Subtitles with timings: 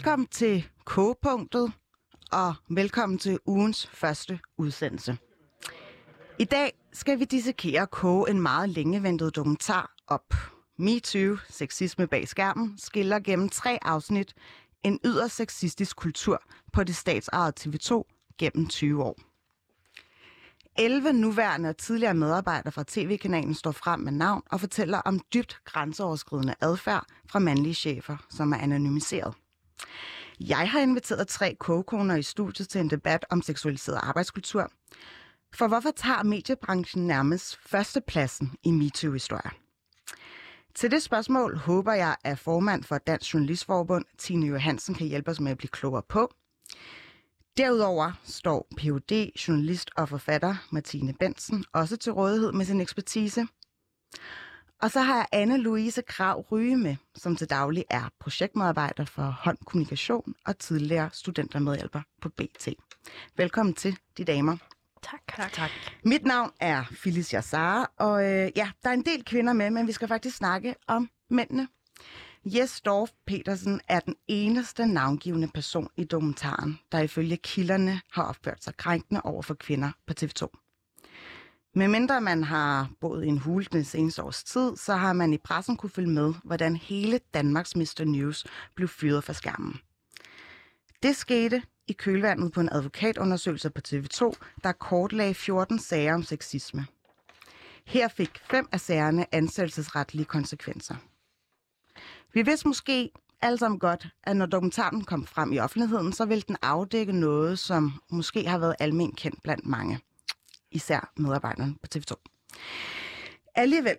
[0.00, 1.72] Velkommen til K-punktet,
[2.32, 5.18] og velkommen til ugens første udsendelse.
[6.38, 10.34] I dag skal vi dissekere og koge en meget længeventet dokumentar op.
[10.78, 14.34] MeToo, sexisme bag skærmen, skiller gennem tre afsnit
[14.82, 18.02] en yderst sexistisk kultur på det statsejede TV2
[18.38, 19.18] gennem 20 år.
[20.78, 25.60] 11 nuværende og tidligere medarbejdere fra tv-kanalen står frem med navn og fortæller om dybt
[25.64, 29.34] grænseoverskridende adfærd fra mandlige chefer, som er anonymiseret.
[30.40, 34.70] Jeg har inviteret tre kogekoner i studiet til en debat om seksualiseret arbejdskultur.
[35.54, 39.50] For hvorfor tager mediebranchen nærmest førstepladsen i MeToo-historier?
[40.74, 45.40] Til det spørgsmål håber jeg, at formand for Dansk Journalistforbund, Tine Johansen, kan hjælpe os
[45.40, 46.34] med at blive klogere på.
[47.56, 53.46] Derudover står Ph.D., journalist og forfatter Martine Bensen også til rådighed med sin ekspertise.
[54.82, 59.58] Og så har jeg Anne-Louise Krav Ryge med, som til daglig er projektmedarbejder for Hånd
[59.66, 62.68] Kommunikation og tidligere studentermedhjælper på BT.
[63.36, 64.56] Velkommen til, de damer.
[65.02, 65.20] Tak.
[65.36, 65.52] tak.
[65.52, 65.70] tak.
[66.04, 69.86] Mit navn er Phyllis Yassar, og øh, ja, der er en del kvinder med, men
[69.86, 71.68] vi skal faktisk snakke om mændene.
[72.44, 78.64] Jes Dorf Petersen er den eneste navngivende person i dokumentaren, der ifølge kilderne har opført
[78.64, 80.69] sig krænkende over for kvinder på TV2.
[81.74, 85.38] Medmindre man har boet i en hule den seneste års tid, så har man i
[85.38, 88.04] pressen kunne følge med, hvordan hele Danmarks Mr.
[88.04, 89.80] News blev fyret fra skærmen.
[91.02, 94.32] Det skete i kølvandet på en advokatundersøgelse på TV2,
[94.64, 96.86] der kortlagde 14 sager om sexisme.
[97.86, 100.94] Her fik fem af sagerne ansættelsesretlige konsekvenser.
[102.34, 103.10] Vi vidste måske
[103.42, 107.58] alle sammen godt, at når dokumentaren kom frem i offentligheden, så ville den afdække noget,
[107.58, 110.00] som måske har været almen kendt blandt mange,
[110.70, 112.14] især medarbejderne på TV2.
[113.54, 113.96] Alligevel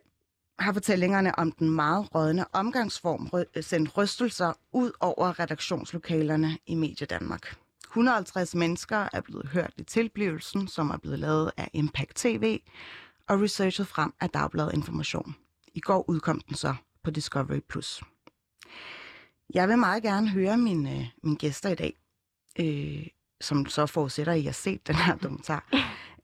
[0.60, 7.08] har fortællingerne om den meget rådne omgangsform øh, sendt rystelser ud over redaktionslokalerne i Medie
[7.08, 7.56] Danmark.
[7.84, 12.60] 150 mennesker er blevet hørt i tilblivelsen, som er blevet lavet af Impact TV
[13.28, 15.36] og researchet frem af Dagbladet Information.
[15.74, 17.60] I går udkom den så på Discovery+.
[17.60, 18.04] Plus.
[19.54, 21.94] Jeg vil meget gerne høre mine, øh, mine gæster i dag,
[22.60, 23.08] øh,
[23.42, 25.68] som så forudsætter, at I har set den her dokumentar.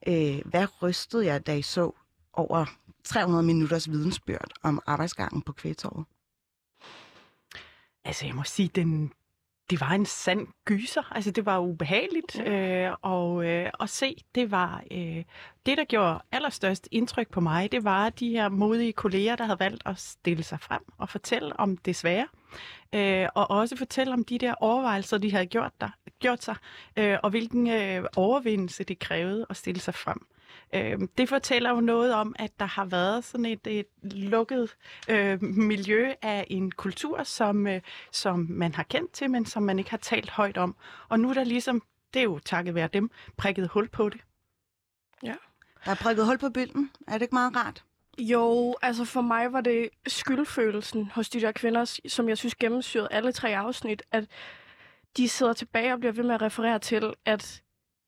[0.06, 1.92] Øh, hvad rystede jeg, da I så
[2.32, 2.66] over
[3.04, 6.06] 300 minutters vidensbyrd om arbejdsgangen på kvægtorvet?
[8.04, 9.12] Altså, jeg må sige, den,
[9.70, 11.12] det var en sand gyser.
[11.12, 14.16] Altså, det var ubehageligt øh, og, øh, at se.
[14.34, 15.24] Det var øh,
[15.66, 17.72] det, der gjorde allerstørst indtryk på mig.
[17.72, 21.60] Det var de her modige kolleger, der havde valgt at stille sig frem og fortælle
[21.60, 22.26] om det svære.
[22.94, 25.88] Øh, og også fortælle om de der overvejelser, de havde gjort, der,
[26.20, 26.56] gjort sig,
[26.96, 30.26] øh, og hvilken øh, overvindelse det krævede at stille sig frem.
[30.74, 34.76] Øh, det fortæller jo noget om, at der har været sådan et, et lukket
[35.08, 37.80] øh, miljø af en kultur, som, øh,
[38.12, 40.76] som man har kendt til, men som man ikke har talt højt om.
[41.08, 41.82] Og nu er der ligesom,
[42.14, 44.20] det er jo takket være dem, prikket hul på det.
[45.22, 45.34] Ja.
[45.84, 46.90] Der er prikket hul på bylden.
[47.08, 47.84] Er det ikke meget rart?
[48.18, 53.08] Jo, altså for mig var det skyldfølelsen hos de der kvinder, som jeg synes gennemsyrede
[53.10, 54.24] alle tre afsnit, at
[55.16, 57.62] de sidder tilbage og bliver ved med at referere til, at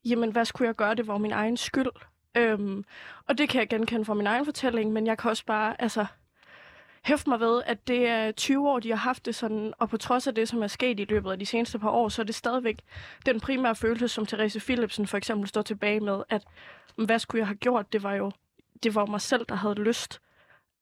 [0.05, 0.95] jamen, hvad skulle jeg gøre?
[0.95, 1.91] Det var min egen skyld.
[2.37, 2.85] Øhm,
[3.27, 6.05] og det kan jeg genkende fra min egen fortælling, men jeg kan også bare altså,
[7.03, 9.97] hæfte mig ved, at det er 20 år, de har haft det sådan, og på
[9.97, 12.23] trods af det, som er sket i løbet af de seneste par år, så er
[12.23, 12.79] det stadigvæk
[13.25, 16.43] den primære følelse, som Therese Philipsen for eksempel står tilbage med, at
[17.05, 17.93] hvad skulle jeg have gjort?
[17.93, 18.31] Det var jo
[18.83, 20.21] det var mig selv, der havde lyst.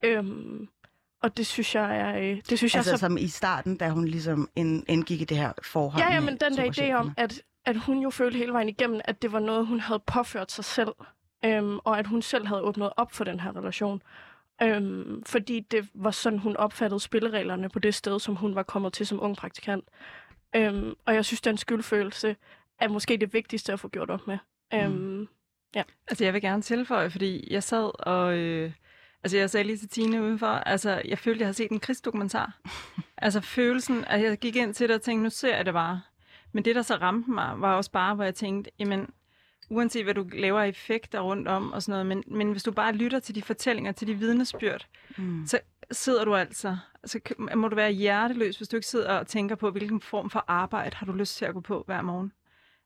[0.04, 0.68] Øhm,
[1.22, 2.18] og det synes jeg er...
[2.18, 3.06] Øh, det synes altså jeg så...
[3.06, 6.58] som i starten, da hun ligesom indgik i det her forhold Ja, ja, men den
[6.58, 9.68] der idé om, at, at hun jo følte hele vejen igennem, at det var noget,
[9.68, 10.90] hun havde påført sig selv
[11.46, 14.02] øhm, og at hun selv havde åbnet op for den her relation.
[14.62, 18.94] Øhm, fordi det var sådan, hun opfattede spillereglerne på det sted, som hun var kommet
[18.94, 19.84] til som ung praktikant.
[20.56, 22.36] Øhm, og jeg synes, den skyldfølelse
[22.80, 24.38] er måske det vigtigste at få gjort op med.
[24.74, 25.28] Øhm, mm.
[25.76, 25.84] ja.
[26.08, 28.38] Altså, jeg vil gerne tilføje, fordi jeg sad og...
[28.38, 28.72] Øh,
[29.24, 32.60] altså, jeg sagde lige til Tine udenfor, altså, jeg følte, jeg havde set en krigsdokumentar.
[33.18, 36.02] altså, følelsen, at jeg gik ind til det og tænkte, nu ser jeg det bare.
[36.52, 39.10] Men det, der så ramte mig, var også bare, hvor jeg tænkte, jamen,
[39.70, 42.94] uanset hvad du laver effekter rundt om og sådan noget, men, men hvis du bare
[42.94, 44.88] lytter til de fortællinger, til de vidnesbyrd,
[45.18, 45.46] mm.
[45.48, 45.60] så
[45.92, 47.20] sidder du altså, så
[47.56, 50.96] må du være hjerteløs, hvis du ikke sidder og tænker på, hvilken form for arbejde
[50.96, 52.32] har du lyst til at gå på hver morgen.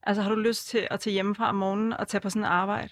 [0.04, 2.48] Altså har du lyst til at tage hjemmefra om morgenen og tage på sådan et
[2.48, 2.90] arbejde?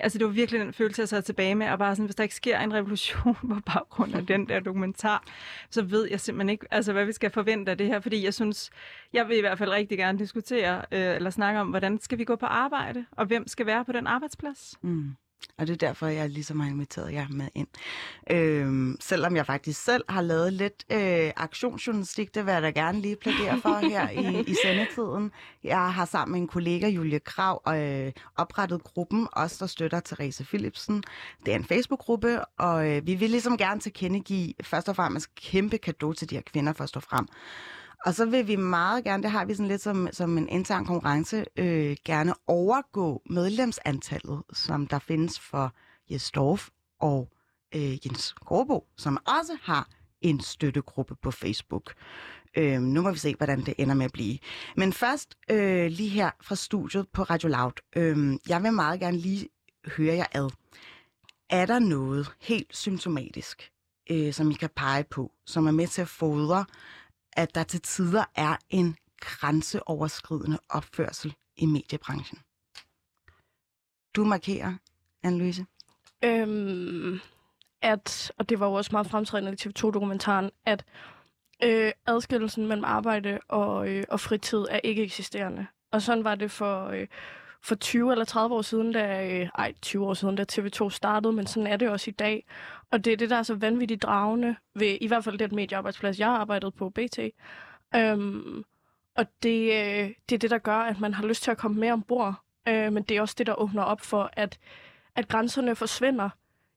[0.00, 2.22] Altså det var virkelig den følelse, jeg sad tilbage med, og bare sådan, hvis der
[2.22, 5.24] ikke sker en revolution på baggrund af den der dokumentar,
[5.70, 8.34] så ved jeg simpelthen ikke, altså hvad vi skal forvente af det her, fordi jeg
[8.34, 8.70] synes,
[9.12, 12.24] jeg vil i hvert fald rigtig gerne diskutere, øh, eller snakke om, hvordan skal vi
[12.24, 14.74] gå på arbejde, og hvem skal være på den arbejdsplads?
[14.82, 15.16] Mm.
[15.58, 17.68] Og det er derfor, jeg ligesom har inviteret jer med ind.
[18.30, 23.00] Øhm, selvom jeg faktisk selv har lavet lidt øh, aktionsjournalistik, det vil jeg da gerne
[23.00, 25.30] lige plædere for her i, i sendetiden.
[25.64, 30.44] Jeg har sammen med en kollega, Julie Krav, øh, oprettet gruppen, os der støtter Therese
[30.44, 31.02] Philipsen.
[31.46, 35.78] Det er en Facebook-gruppe, og øh, vi vil ligesom gerne tilkendegive først og fremmest kæmpe
[35.78, 37.26] kado til de her kvinder for at stå frem.
[38.04, 40.84] Og så vil vi meget gerne, det har vi sådan lidt som, som en intern
[40.84, 45.74] konkurrence, øh, gerne overgå medlemsantallet, som der findes for
[46.10, 46.68] Jes Dorf
[47.00, 47.28] og
[47.74, 49.88] øh, Jens Gårdbo, som også har
[50.20, 51.94] en støttegruppe på Facebook.
[52.56, 54.38] Øh, nu må vi se, hvordan det ender med at blive.
[54.76, 57.72] Men først øh, lige her fra studiet på Radio Loud.
[57.96, 59.48] Øh, jeg vil meget gerne lige
[59.96, 60.50] høre jer ad.
[61.50, 63.70] Er der noget helt symptomatisk,
[64.10, 66.64] øh, som I kan pege på, som er med til at fodre
[67.36, 72.38] at der til tider er en grænseoverskridende opførsel i mediebranchen.
[74.16, 74.74] Du markerer,
[75.26, 75.64] Anne-Louise.
[76.24, 77.20] Øhm,
[77.82, 80.84] at, og det var jo også meget fremtrædende i TV2-dokumentaren, at
[81.64, 85.66] øh, adskillelsen mellem arbejde og, øh, og fritid er ikke eksisterende.
[85.90, 87.06] Og sådan var det for, øh,
[87.64, 91.32] for 20 eller 30 år siden, da, øh, ej, 20 år siden, da TV2 startede,
[91.32, 92.46] men sådan er det også i dag.
[92.90, 96.18] Og det er det, der er så vanvittigt dragende ved, i hvert fald den mediearbejdsplads,
[96.18, 97.18] jeg har arbejdet på, BT.
[97.94, 98.64] Øhm,
[99.16, 101.80] og det, øh, det er det, der gør, at man har lyst til at komme
[101.80, 102.34] med ombord.
[102.68, 104.58] Øh, men det er også det, der åbner op for, at,
[105.16, 106.30] at grænserne forsvinder.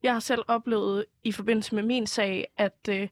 [0.04, 3.08] Jeg har selv oplevet i forbindelse med min sag, at, øh,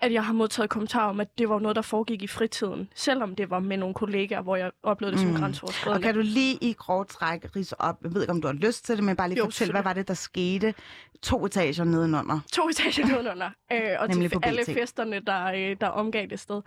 [0.00, 2.88] at jeg har modtaget kommentarer om, at det var noget, der foregik i fritiden.
[2.94, 5.36] Selvom det var med nogle kollegaer, hvor jeg oplevede det som Mm.
[5.36, 5.98] grænseoverskridende.
[5.98, 8.54] Og kan du lige i grove træk rise op, jeg ved ikke, om du har
[8.54, 10.74] lyst til det, men bare lige Jo, fortælle, hvad var det, der skete
[11.22, 12.40] to etager nedenunder?
[12.52, 16.62] to etager nedenunder, øh, og Nemlig til alle festerne, der, øh, der omgav det sted.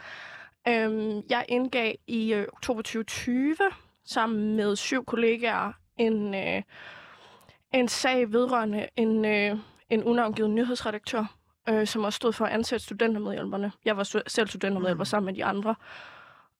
[0.67, 3.55] Øhm, jeg indgav i øh, oktober 2020
[4.05, 6.61] sammen med syv kollegaer en, øh,
[7.73, 9.57] en sag vedrørende en, øh,
[9.89, 11.36] en unavngivet nyhedsredaktør,
[11.69, 13.71] øh, som også stod for at ansætte studentermedhjælperne.
[13.85, 15.05] Jeg var stu- selv studentermedhjælper Mm.
[15.05, 15.75] sammen med de andre.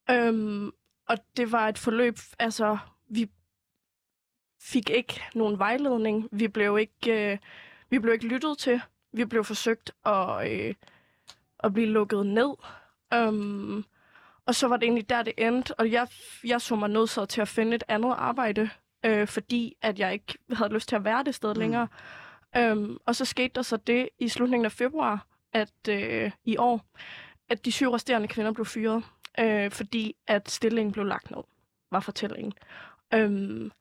[0.09, 0.71] Øhm,
[1.07, 2.77] og det var et forløb, altså
[3.09, 3.30] vi
[4.62, 6.30] fik ikke nogen vejledning.
[6.31, 7.38] Vi blev ikke, øh,
[7.89, 8.81] vi blev ikke lyttet til.
[9.12, 10.74] Vi blev forsøgt at, øh,
[11.59, 12.54] at blive lukket ned.
[13.15, 13.86] Um,
[14.45, 15.80] og så var det egentlig der, det endte.
[15.80, 16.07] Og jeg,
[16.44, 18.69] jeg så mig nødsaget til at finde et andet arbejde,
[19.06, 21.59] øh, fordi at jeg ikke havde lyst til at være det sted Mm.
[21.59, 21.88] længere.
[22.59, 26.85] Um, og så skete der så det i slutningen af februar at øh, i år,
[27.49, 29.03] at de syv resterende kvinder blev fyret,
[29.39, 31.39] øh, fordi at stillingen blev lagt ned,
[31.91, 32.53] var fortællingen.
[33.15, 33.71] Um,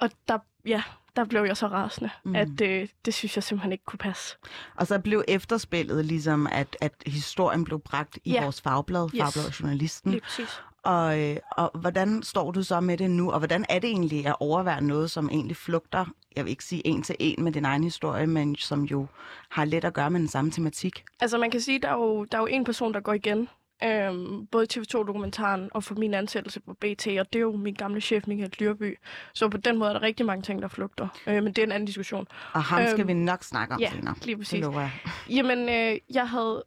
[0.00, 0.82] og der, ja,
[1.16, 2.36] der blev jeg så rasende, Mm.
[2.36, 4.36] at øh, det synes jeg simpelthen ikke kunne passe.
[4.74, 8.42] Og så blev efterspillet ligesom, at, at historien blev bragt i Ja.
[8.42, 9.60] vores fagblad, Yes.
[9.60, 10.10] Journalisten.
[10.10, 10.62] Lige præcis.
[10.86, 14.26] Og, øh, og hvordan står du så med det nu, og hvordan er det egentlig
[14.26, 16.04] at overvære noget, som egentlig flugter,
[16.36, 19.06] jeg vil ikke sige en til en med din egen historie, men som jo
[19.50, 21.04] har let at gøre med den samme tematik?
[21.20, 23.48] Altså man kan sige, der er jo, der er jo en person, der går igen.
[23.84, 27.74] Øhm, både i TV2-dokumentaren og for min ansættelse på BT, og det er jo min
[27.74, 28.98] gamle chef, Michael Dyrby.
[29.34, 31.08] Så på den måde er der rigtig mange ting, der flugter.
[31.26, 32.26] Øh, men det er en anden diskussion.
[32.52, 34.14] Og ham skal Øhm, vi nok snakke om ja, senere.
[34.22, 34.60] lige Det præcis.
[34.60, 34.90] jeg.
[35.36, 36.64] Jamen, øh, jeg, havde,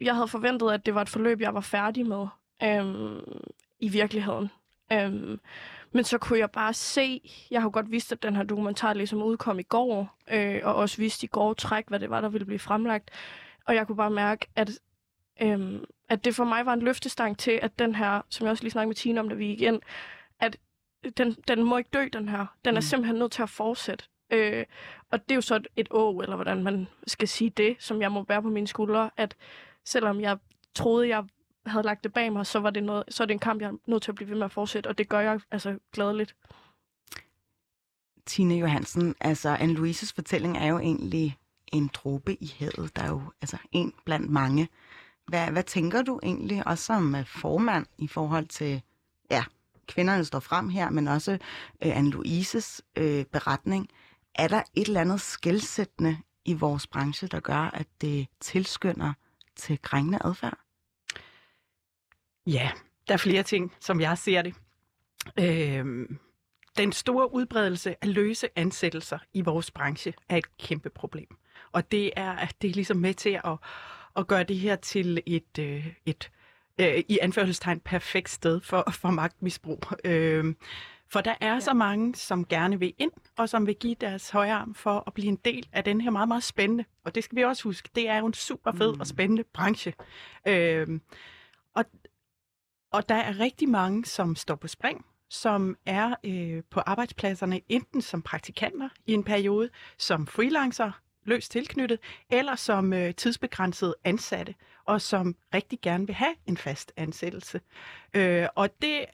[0.00, 2.26] jeg havde forventet, at det var et forløb, jeg var færdig med
[2.64, 3.20] øhm,
[3.82, 4.48] i virkeligheden.
[4.92, 5.40] Øhm,
[5.92, 7.20] men så kunne jeg bare se,
[7.50, 10.96] jeg har godt vidst, at den her dokumentar ligesom udkom i går, øh, og også
[10.96, 13.10] vidst i går træk, hvad det var, der ville blive fremlagt.
[13.66, 14.70] Og jeg kunne bare mærke, at,
[15.42, 18.64] øhm, at det for mig var en løftestang til, at den her, som jeg også
[18.64, 19.80] lige snakkede med Tine om, da vi gik ind,
[20.40, 20.56] at
[21.16, 22.46] den, den må ikke dø, den her.
[22.64, 22.82] Den er Mm.
[22.82, 24.04] simpelthen nødt til at fortsætte.
[24.30, 24.64] Øh,
[25.10, 28.02] og det er jo så et, et å, eller hvordan man skal sige det, som
[28.02, 29.36] jeg må bære på mine skuldre, at
[29.84, 30.38] selvom jeg
[30.74, 31.24] troede, jeg
[31.66, 33.68] havde lagt det bag mig, så, var det noget, så er det en kamp, jeg
[33.68, 36.36] er nødt til at blive ved med at fortsætte, og det gør jeg altså gladeligt.
[38.26, 41.38] Tine Johansen, altså Anne-Louises fortælling er jo egentlig
[41.72, 42.96] en dråbe i havet.
[42.96, 44.68] Der er jo altså en blandt mange.
[45.26, 48.82] Hvad, hvad tænker du egentlig, også som øh, formand, i forhold til,
[49.30, 49.44] ja,
[49.86, 51.38] kvinderne står frem her, men også
[51.84, 53.88] øh, Anne-Louises øh, beretning.
[54.34, 59.12] Er der et eller andet skældsættende i vores branche, der gør, at det tilskynder
[59.56, 60.58] til krænkende adfærd?
[62.46, 62.70] Ja,
[63.08, 64.54] der er flere ting, som jeg ser det.
[65.38, 66.18] Øhm,
[66.76, 71.36] den store udbredelse af løse ansættelser i vores branche er et kæmpe problem.
[71.72, 73.56] Og det er, det er ligesom med til at,
[74.16, 76.30] at gøre det her til et, øh, et
[76.80, 79.82] øh, i anførselstegn perfekt sted for, for magtmisbrug.
[80.04, 80.56] Øhm,
[81.08, 81.60] for der er ja.
[81.60, 85.14] så mange, som gerne vil ind, og som vil give deres højre arm for at
[85.14, 87.88] blive en del af den her meget, meget spændende, og det skal vi også huske,
[87.94, 89.00] det er jo en super fed mm.
[89.00, 89.92] og spændende branche.
[90.48, 91.00] Øhm,
[92.92, 98.02] og, der er rigtig mange, som står på spring, som er øh, på arbejdspladserne enten
[98.02, 101.98] som praktikanter i en periode, som freelancer, løst tilknyttet,
[102.30, 107.60] eller som øh, tidsbegrænset ansatte, og som rigtig gerne vil have en fast ansættelse.
[108.14, 109.04] Øh, og det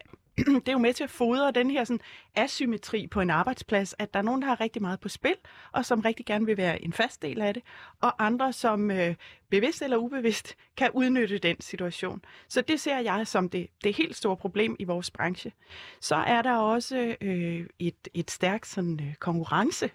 [0.65, 2.01] det er jo med til at fodre den her sådan,
[2.35, 5.35] asymmetri på en arbejdsplads, at der er nogen, der har rigtig meget på spil,
[5.73, 7.63] og som rigtig gerne vil være en fast del af det,
[8.01, 9.15] og andre, som øh,
[9.51, 12.23] bevidst eller ubevidst kan udnytte den situation.
[12.49, 15.53] Så det ser jeg som det, det helt store problem i vores branche.
[16.01, 19.91] Så er der også øh, et, et stærkt sådan, øh, konkurrence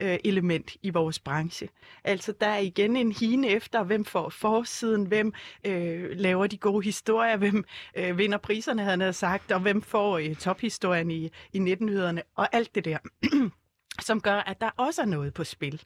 [0.00, 1.68] øh, element i vores branche.
[2.04, 5.32] Altså der er igen en hine efter, hvem får forsiden, hvem
[5.64, 10.18] øh, laver de gode historier, hvem øh, vinder priserne, havde han sagt, og hvem får
[10.18, 12.98] øh, tophistorien i, i 1900'erne, og alt det der,
[14.06, 15.82] som gør, at der også er noget på spil.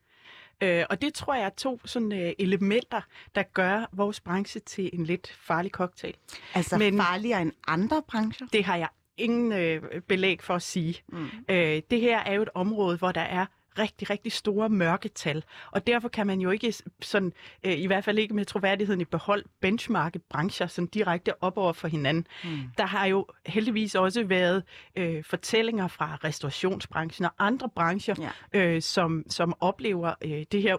[0.63, 3.01] Øh, og det tror jeg er to sådan, øh, elementer,
[3.35, 6.15] der gør vores branche til en lidt farlig cocktail.
[6.55, 8.47] Altså Men, farligere end andre brancher?
[8.53, 11.03] Det har jeg ingen øh, belæg for at sige.
[11.09, 11.29] Mm.
[11.49, 13.47] Øh, det her er jo et område, hvor der er
[13.79, 15.45] rigtig, rigtig store mørketal.
[15.71, 17.33] Og derfor kan man jo ikke, sådan,
[17.65, 21.73] øh, i hvert fald ikke med troværdigheden i behold, benchmarke brancher sådan direkte op over
[21.73, 22.27] for hinanden.
[22.45, 22.59] Mm.
[22.79, 24.63] Der har jo heldigvis også været
[24.97, 28.15] øh, fortællinger fra restaurationsbranchen og andre brancher,
[28.53, 28.59] ja.
[28.61, 30.77] øh, som, som oplever øh, det her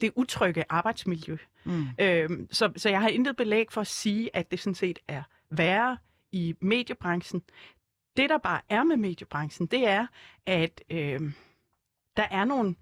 [0.00, 1.36] det utrygge arbejdsmiljø.
[1.64, 1.86] Mm.
[1.98, 5.22] Øh, så, så jeg har intet belæg for at sige, at det sådan set er
[5.50, 5.96] værre
[6.32, 7.42] i mediebranchen.
[8.16, 10.06] Det, der bare er med mediebranchen, det er,
[10.46, 11.20] at øh,
[12.16, 12.74] der er nogle,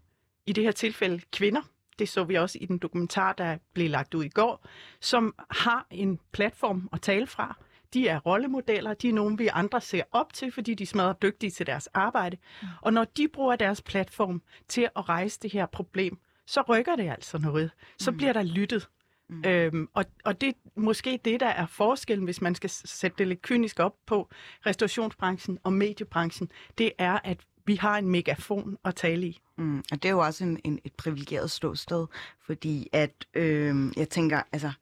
[0.46, 1.60] i det her tilfælde kvinder,
[1.98, 4.66] det så vi også i den dokumentar, der blev lagt ud i går,
[5.00, 7.56] som har en platform at tale fra.
[7.94, 11.22] De er rollemodeller, de er nogen, vi andre ser op til, fordi de er smadret
[11.22, 12.36] dygtige til deres arbejde.
[12.62, 12.68] Mm.
[12.82, 17.10] Og når de bruger deres platform til at rejse det her problem, så rykker det
[17.10, 17.70] altså noget.
[17.98, 18.16] Så mm.
[18.16, 18.88] bliver der lyttet.
[19.28, 19.44] Mm.
[19.46, 23.28] Øhm, og, og det er måske det, der er forskellen, hvis man skal sætte det
[23.28, 24.28] lidt kynisk op på
[24.66, 29.40] restaurationsbranchen og mediebranchen, det er, at vi har en megafon at tale i.
[29.58, 32.06] Mm, og det er jo også en, en, et privilegeret ståsted,
[32.46, 34.72] fordi at øh, jeg tænker, altså,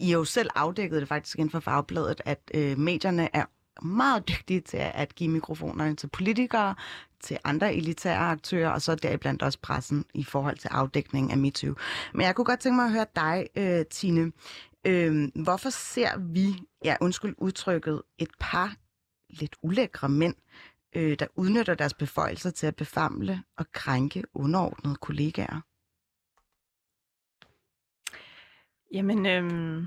[0.00, 3.44] I har jo selv afdækket det faktisk inden for fagbladet, at øh, medierne er
[3.82, 6.74] meget dygtige til at give mikrofonerne til politikere,
[7.20, 11.74] til andre elitære aktører, og så deriblandt også pressen i forhold til afdækning af MeToo.
[12.14, 14.32] Men jeg kunne godt tænke mig at høre dig, øh, Tine.
[14.84, 18.74] Øh, hvorfor ser vi, ja undskyld udtrykket, et par
[19.30, 20.34] lidt ulækre mænd
[20.92, 25.60] øh, der udnytter deres beføjelser til at befamle og krænke underordnede kollegaer?
[28.92, 29.86] Jamen, øhm,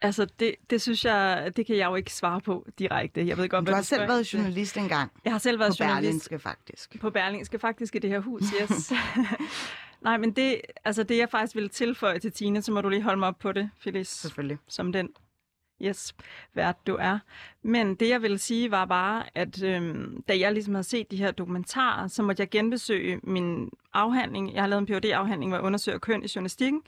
[0.00, 3.26] altså det, det synes jeg, det kan jeg jo ikke svare på direkte.
[3.26, 5.12] Jeg ved godt, du har selv været journalist engang.
[5.24, 6.06] Jeg har selv været på journalist.
[6.06, 7.00] Berlinske faktisk.
[7.00, 8.92] På Berlinske faktisk i det her hus, yes.
[10.06, 13.02] Nej, men det, altså det jeg faktisk ville tilføje til Tine, så må du lige
[13.02, 14.08] holde mig op på det, Phyllis.
[14.08, 14.58] Selvfølgelig.
[14.68, 15.08] Som den
[15.82, 16.14] Yes,
[16.54, 17.18] vært du er.
[17.62, 21.16] Men det jeg ville sige var bare, at øhm, da jeg ligesom havde set de
[21.16, 24.54] her dokumentarer, så måtte jeg genbesøge min afhandling.
[24.54, 26.82] Jeg har lavet en phd afhandling hvor jeg undersøger køn i journalistikken.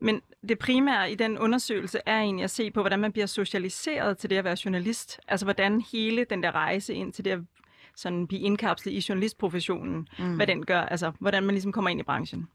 [0.00, 4.18] Men det primære i den undersøgelse er egentlig at se på, hvordan man bliver socialiseret
[4.18, 5.20] til det at være journalist.
[5.28, 7.40] Altså hvordan hele den der rejse ind til det at
[7.96, 10.36] sådan blive indkapslet i journalistprofessionen, mm.
[10.36, 12.48] hvad den gør, altså hvordan man ligesom kommer ind i branchen.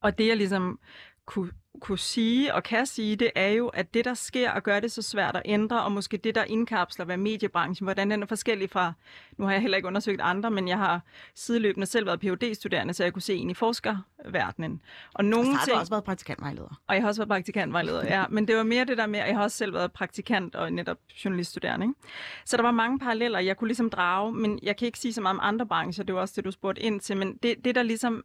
[0.00, 0.78] Og det jeg ligesom
[1.26, 4.80] kunne kunne sige og kan sige, det er jo, at det, der sker og gør
[4.80, 8.26] det så svært at ændre, og måske det, der indkapsler, hvad mediebranchen, hvordan den er
[8.26, 8.92] forskellig fra,
[9.38, 11.00] nu har jeg heller ikke undersøgt andre, men jeg har
[11.34, 14.82] sideløbende selv været phd studerende så jeg kunne se ind i forskerverdenen.
[15.14, 16.80] Og nogle altså, ting, har også været praktikantvejleder.
[16.86, 18.24] Og jeg har også været praktikantvejleder, ja.
[18.30, 20.72] Men det var mere det der med, at jeg har også selv været praktikant og
[20.72, 21.86] netop journaliststuderende.
[21.86, 22.00] Ikke?
[22.44, 25.20] Så der var mange paralleller, jeg kunne ligesom drage, men jeg kan ikke sige så
[25.20, 27.74] meget om andre brancher, det var også det, du spurgte ind til, men det, det
[27.74, 28.24] der ligesom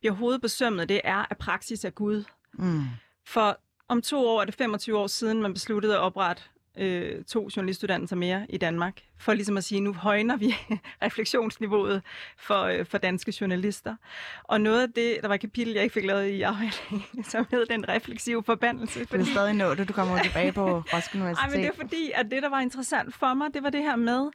[0.00, 2.24] bliver hovedbesømmet, det er, at praksis er Gud.
[2.52, 2.84] Mm.
[3.26, 6.42] For om to år er det 25 år siden, man besluttede at oprette
[6.78, 10.54] øh, to journalistuddannelser mere i Danmark, for ligesom at sige, nu højner vi
[11.02, 12.02] refleksionsniveauet
[12.38, 13.96] for, øh, for danske journalister.
[14.44, 17.46] Og noget af det, der var et kapitel, jeg ikke fik lavet i afhandlingen, som
[17.50, 19.06] hed Den refleksive forbandelse.
[19.06, 19.22] Fordi...
[19.22, 21.44] Det er stadig noget, du kommer tilbage på Roskilde Universitet.
[21.44, 23.82] Ej, men det er fordi, at det, der var interessant for mig, det var det
[23.82, 24.30] her med,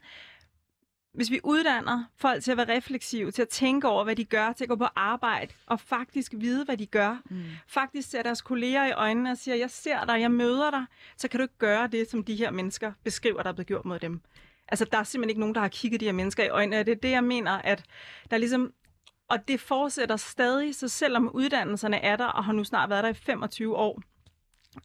[1.15, 4.53] hvis vi uddanner folk til at være refleksive, til at tænke over, hvad de gør,
[4.53, 7.43] til at gå på arbejde og faktisk vide, hvad de gør, mm.
[7.67, 10.85] faktisk ser deres kolleger i øjnene og siger, jeg ser dig, jeg møder dig,
[11.17, 13.85] så kan du ikke gøre det, som de her mennesker beskriver, der er blevet gjort
[13.85, 14.21] mod dem.
[14.67, 16.85] Altså, der er simpelthen ikke nogen, der har kigget de her mennesker i øjnene, og
[16.85, 17.83] det er det, jeg mener, at
[18.31, 18.73] der ligesom
[19.29, 23.09] og det fortsætter stadig, så selvom uddannelserne er der, og har nu snart været der
[23.09, 24.01] i 25 år,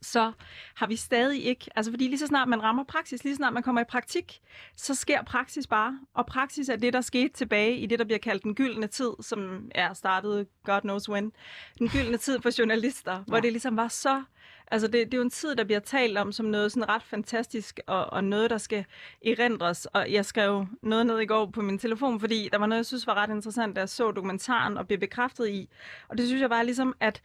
[0.02, 0.32] så
[0.74, 3.52] har vi stadig ikke, altså fordi lige så snart man rammer praksis, lige så snart
[3.52, 4.40] man kommer i praktik,
[4.76, 5.98] så sker praksis bare.
[6.14, 9.10] Og praksis er det, der skete tilbage i det, der bliver kaldt den gyldne tid,
[9.20, 11.32] som er startet, God knows when,
[11.78, 13.22] den gyldne tid for journalister, ja.
[13.26, 14.22] hvor det ligesom var så
[14.70, 17.02] Altså det, det er jo en tid, der bliver talt om som noget sådan ret
[17.02, 18.84] fantastisk, og, og noget, der skal
[19.26, 19.86] erindres.
[19.86, 22.86] Og jeg skrev noget ned i går på min telefon, fordi der var noget, jeg
[22.86, 25.68] synes var ret interessant, da jeg så dokumentaren og blev bekræftet i.
[26.08, 27.22] Og det synes jeg var ligesom, at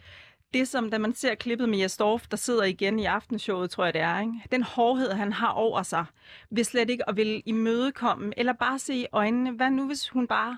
[0.55, 3.93] det som, da man ser klippet med Jastorf, der sidder igen i aftenshowet, tror jeg
[3.93, 4.33] det er, ikke?
[4.51, 6.05] den hårdhed, han har over sig,
[6.49, 10.27] vil slet ikke at vil imødekomme, eller bare se i øjnene, hvad nu hvis hun
[10.27, 10.57] bare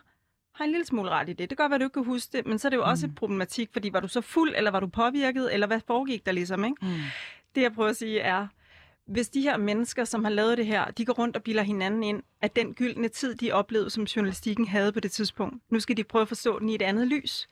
[0.56, 1.50] har en lille smule ret i det.
[1.50, 2.90] Det kan godt være, du ikke kan huske det, men så er det jo mm.
[2.90, 6.26] også et problematik, fordi var du så fuld, eller var du påvirket, eller hvad foregik
[6.26, 6.78] der ligesom, ikke?
[6.82, 6.90] Mm.
[7.56, 8.48] Det jeg prøver at sige er,
[9.08, 12.04] hvis de her mennesker, som har lavet det her, de går rundt og bilder hinanden
[12.04, 15.98] ind, at den gyldne tid, de oplevede, som journalistikken havde på det tidspunkt, nu skal
[15.98, 17.48] de prøve at forstå den i et andet lys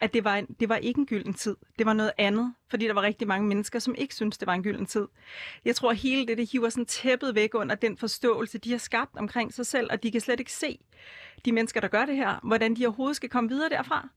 [0.00, 1.56] at det var, en, det var ikke en gylden tid.
[1.78, 4.54] Det var noget andet, fordi der var rigtig mange mennesker, som ikke syntes, det var
[4.54, 5.06] en gylden tid.
[5.64, 8.78] Jeg tror, at hele det, det hiver sådan tæppet væk under den forståelse, de har
[8.78, 10.78] skabt omkring sig selv, og de kan slet ikke se
[11.44, 14.08] de mennesker, der gør det her, hvordan de overhovedet skal komme videre derfra.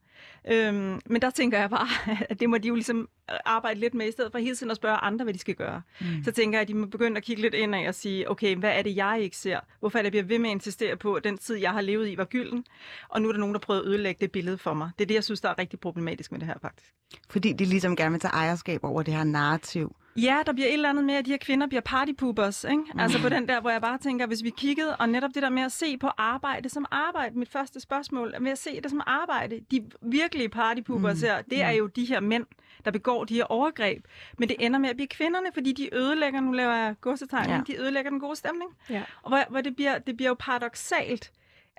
[0.52, 1.88] Øhm, men der tænker jeg bare,
[2.30, 3.10] at det må de jo ligesom
[3.46, 5.82] arbejde lidt med, i stedet for hele tiden at spørge andre, hvad de skal gøre.
[6.02, 6.24] Mm.
[6.24, 8.72] Så tænker jeg, at de må begynde at kigge lidt ind og sige, okay, hvad
[8.72, 9.60] er det, jeg ikke ser?
[9.80, 11.82] Hvorfor er det, jeg bliver ved med at insistere på, at den tid, jeg har
[11.82, 12.66] levet i, var gylden?
[13.10, 14.92] Og nu er der nogen, der prøver at ødelægge det billede for mig.
[15.00, 16.94] Det er det, jeg synes, der er rigtig problematisk med det her, faktisk.
[17.30, 19.96] Fordi de ligesom gerne vil tage ejerskab over det her narrativ.
[20.16, 22.64] Ja, der bliver et eller andet med, at de her kvinder bliver partypoopers.
[22.64, 22.84] Ikke?
[22.94, 23.00] Mm.
[23.00, 25.50] Altså på den der, hvor jeg bare tænker, hvis vi kiggede, og netop det der
[25.50, 29.02] med at se på arbejde som arbejde, mit første spørgsmål, med at se det som
[29.06, 29.60] arbejde.
[29.72, 31.28] De virkelige partypoopers mm.
[31.28, 32.46] her, det er jo de her mænd,
[32.86, 34.06] der begår de her overgreb.
[34.38, 37.62] Men det ender med at blive kvinderne, fordi de ødelægger, nu laver jeg godsetegn, ja.
[37.68, 38.72] de ødelægger den gode stemning.
[38.90, 39.04] Ja.
[39.22, 41.32] Og hvor, hvor det, bliver, det bliver jo paradoxalt,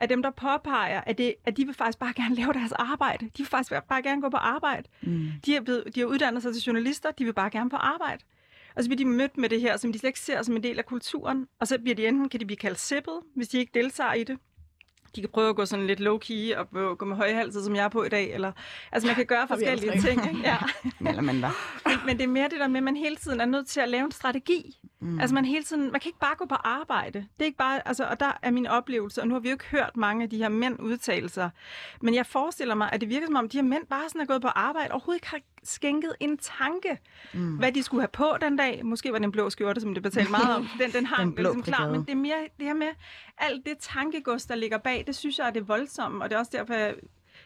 [0.03, 3.25] at dem, der påpeger, at, det, at de vil faktisk bare gerne lave deres arbejde.
[3.25, 4.89] De vil faktisk bare gerne gå på arbejde.
[5.03, 5.29] Mm.
[5.47, 8.23] De, er blevet, de har uddannet sig til journalister, de vil bare gerne på arbejde.
[8.77, 10.63] Og så bliver de mødt med det her, som de slet ikke ser som en
[10.63, 11.49] del af kulturen.
[11.61, 14.25] Og så bliver de enten, kan de blive kaldt sippet, hvis de ikke deltager i
[14.25, 14.39] det
[15.17, 17.89] de kan prøve at gå sådan lidt low-key og gå med højhalset, som jeg er
[17.89, 18.35] på i dag.
[18.35, 18.53] Eller,
[18.93, 20.29] altså man kan gøre forskellige ting.
[20.29, 20.41] Ikke?
[20.45, 20.57] Ja.
[21.09, 21.45] Eller men,
[22.07, 23.89] men det er mere det der med, at man hele tiden er nødt til at
[23.89, 24.79] lave en strategi.
[25.03, 25.21] Mm.
[25.21, 27.19] Altså man hele tiden, man kan ikke bare gå på arbejde.
[27.19, 29.55] Det er ikke bare, altså, og der er min oplevelse, og nu har vi jo
[29.55, 31.51] ikke hørt mange af de her mænd udtale sig.
[32.01, 34.27] Men jeg forestiller mig, at det virker som om, de her mænd bare sådan er
[34.27, 36.99] gået på arbejde, og overhovedet ikke har skænket en tanke,
[37.35, 37.57] mm.
[37.57, 38.85] hvad de skulle have på den dag.
[38.85, 40.69] Måske var det en blå skjorte, som det betalte meget om.
[40.81, 42.89] Den, den hang den ligesom klar, men det er mere det her med
[43.39, 46.41] alt det tankegods, der ligger bag, det synes jeg er det voldsomme, og det er
[46.41, 46.95] også derfor, jeg,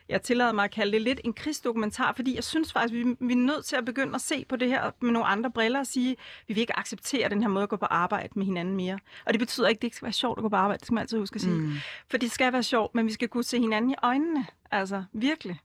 [0.08, 3.32] jeg tillader mig at kalde det lidt en krigsdokumentar, fordi jeg synes faktisk, vi, vi
[3.32, 5.86] er nødt til at begynde at se på det her med nogle andre briller og
[5.86, 6.16] sige,
[6.48, 8.98] vi vil ikke acceptere den her måde at gå på arbejde med hinanden mere.
[9.26, 10.86] Og det betyder ikke, at det ikke skal være sjovt at gå på arbejde, det
[10.86, 11.54] skal man altid huske at sige.
[11.54, 11.72] Mm.
[12.10, 14.46] For det skal være sjovt, men vi skal kunne se hinanden i øjnene.
[14.70, 15.60] Altså, virkelig.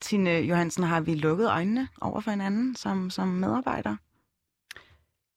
[0.00, 3.96] Tine Johansen, har vi lukket øjnene over for hinanden som, som medarbejder?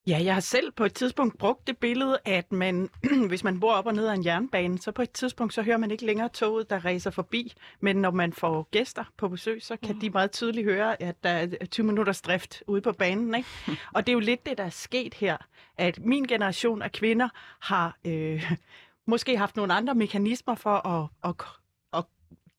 [0.08, 2.90] Ja, jeg har selv på et tidspunkt brugt det billede, at man,
[3.28, 5.76] hvis man bor op og ned ad en jernbane, så på et tidspunkt, så hører
[5.76, 7.52] man ikke længere toget, der racer forbi.
[7.80, 10.00] Men når man får gæster på besøg, så kan mm.
[10.00, 13.34] de meget tydeligt høre, at der er 20 minutters drift ude på banen.
[13.34, 13.48] Ikke?
[13.94, 15.36] og det er jo lidt det, der er sket her,
[15.78, 17.28] at min generation af kvinder
[17.60, 18.52] har øh,
[19.06, 21.36] måske haft nogle andre mekanismer for at, at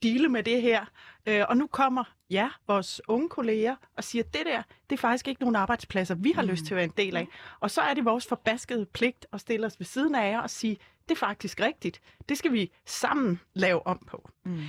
[0.04, 0.86] dele med det her.
[1.26, 5.28] Øh, og nu kommer ja, vores unge kolleger og siger, det der, det er faktisk
[5.28, 6.48] ikke nogen arbejdspladser, vi har mm.
[6.48, 7.28] lyst til at være en del af.
[7.60, 10.50] Og så er det vores forbaskede pligt at stille os ved siden af jer og
[10.50, 10.78] sige,
[11.10, 12.02] det er faktisk rigtigt.
[12.30, 14.30] Det skal vi sammen lave om på.
[14.46, 14.62] Mm.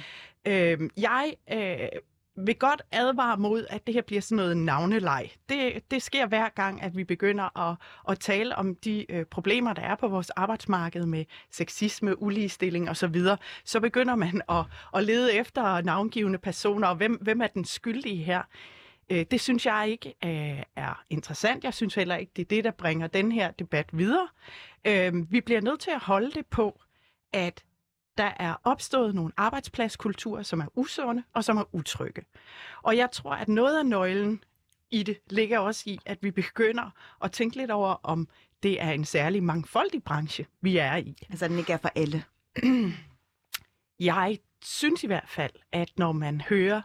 [0.47, 1.89] Øh, jeg øh,
[2.37, 5.31] vil godt advare mod, at det her bliver sådan noget navneleg.
[5.49, 7.77] Det, det sker hver gang, at vi begynder at,
[8.09, 13.15] at tale om de øh, problemer, der er på vores arbejdsmarked med sexisme, uligestilling osv.
[13.15, 14.65] Så, så begynder man at,
[14.95, 18.43] at lede efter navngivende personer, og hvem, hvem er den skyldige her?
[19.11, 21.65] Øh, det synes jeg ikke øh, er interessant.
[21.65, 24.29] Jeg synes heller ikke, det er det, der bringer den her debat videre.
[24.85, 26.81] Øh, vi bliver nødt til at holde det på,
[27.33, 27.65] at
[28.19, 32.23] der er opstået nogle arbejdspladskulturer, som er usunde og som er utrygge.
[32.83, 34.45] Og jeg tror, at noget af nøglen
[34.91, 36.91] i det ligger også i, at vi begynder
[37.25, 38.29] at tænke lidt over, om
[38.63, 41.17] det er en særlig mangfoldig branche, vi er i.
[41.31, 42.25] Altså, den ikke er for alle.
[44.01, 46.83] Jeg synes i hvert fald, at når man hører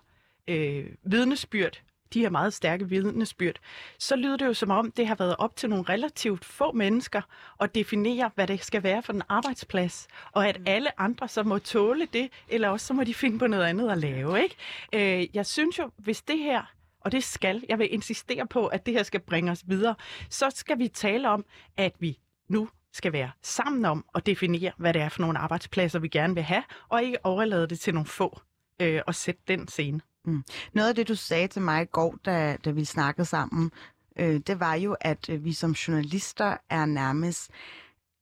[0.47, 1.81] øh, vidnesbyrd
[2.13, 3.55] de her meget stærke vidnesbyrd,
[3.99, 7.21] så lyder det jo som om, det har været op til nogle relativt få mennesker
[7.61, 10.63] at definere, hvad det skal være for en arbejdsplads, og at mm.
[10.67, 13.89] alle andre så må tåle det, eller også så må de finde på noget andet
[13.89, 14.43] at lave.
[14.43, 14.55] Ikke?
[14.93, 18.85] Øh, jeg synes jo, hvis det her og det skal, jeg vil insistere på, at
[18.85, 19.95] det her skal bringe os videre,
[20.29, 21.45] så skal vi tale om,
[21.77, 25.99] at vi nu skal være sammen om at definere, hvad det er for nogle arbejdspladser,
[25.99, 28.39] vi gerne vil have, og ikke overlade det til nogle få
[28.81, 30.01] øh, og sætte den scene.
[30.25, 30.43] Mm.
[30.73, 33.71] Noget af det, du sagde til mig i går, da, da vi snakkede sammen,
[34.19, 37.51] øh, det var jo, at øh, vi som journalister er nærmest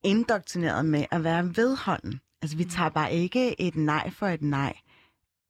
[0.03, 2.21] indoktrineret med at være vedholden.
[2.41, 4.73] Altså, vi tager bare ikke et nej for et nej.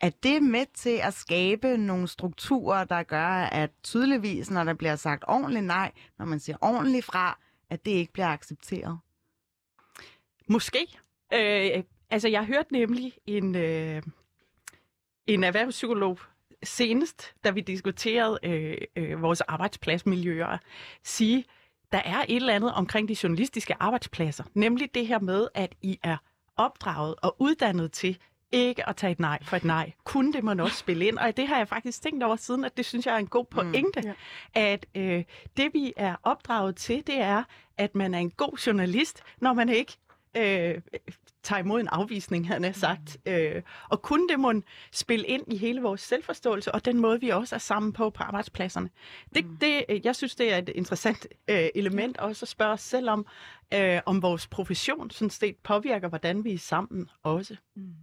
[0.01, 4.95] Er det med til at skabe nogle strukturer, der gør, at tydeligvis, når der bliver
[4.95, 7.39] sagt ordentligt nej, når man siger ordentligt fra,
[7.69, 8.99] at det ikke bliver accepteret?
[10.47, 10.87] Måske.
[11.33, 14.01] Øh, altså, jeg hørte nemlig en, øh,
[15.27, 16.19] en erhvervspsykolog
[16.63, 20.57] senest, da vi diskuterede øh, øh, vores arbejdspladsmiljøer,
[21.03, 21.45] sige,
[21.91, 25.99] der er et eller andet omkring de journalistiske arbejdspladser, nemlig det her med, at I
[26.03, 26.17] er
[26.57, 28.17] opdraget og uddannet til
[28.51, 29.91] ikke at tage et nej for et nej.
[30.03, 31.17] Kunne det man også spille ind?
[31.17, 33.45] Og det har jeg faktisk tænkt over siden, at det synes jeg er en god
[33.45, 34.01] pointe.
[34.01, 34.13] Mm, ja.
[34.61, 35.23] At øh,
[35.57, 37.43] det vi er opdraget til, det er,
[37.77, 39.97] at man er en god journalist, når man ikke
[40.37, 40.81] øh,
[41.43, 43.17] tager imod en afvisning, han har sagt.
[43.25, 43.31] Mm.
[43.31, 44.53] Øh, og kunne det må
[44.91, 48.23] spille ind i hele vores selvforståelse, og den måde, vi også er sammen på på
[48.23, 48.89] arbejdspladserne.
[49.35, 49.57] Det, mm.
[49.57, 53.25] det, jeg synes, det er et interessant øh, element også at spørge os selv om,
[53.73, 57.55] øh, om vores profession sådan set påvirker, hvordan vi er sammen også.
[57.75, 57.93] Mm.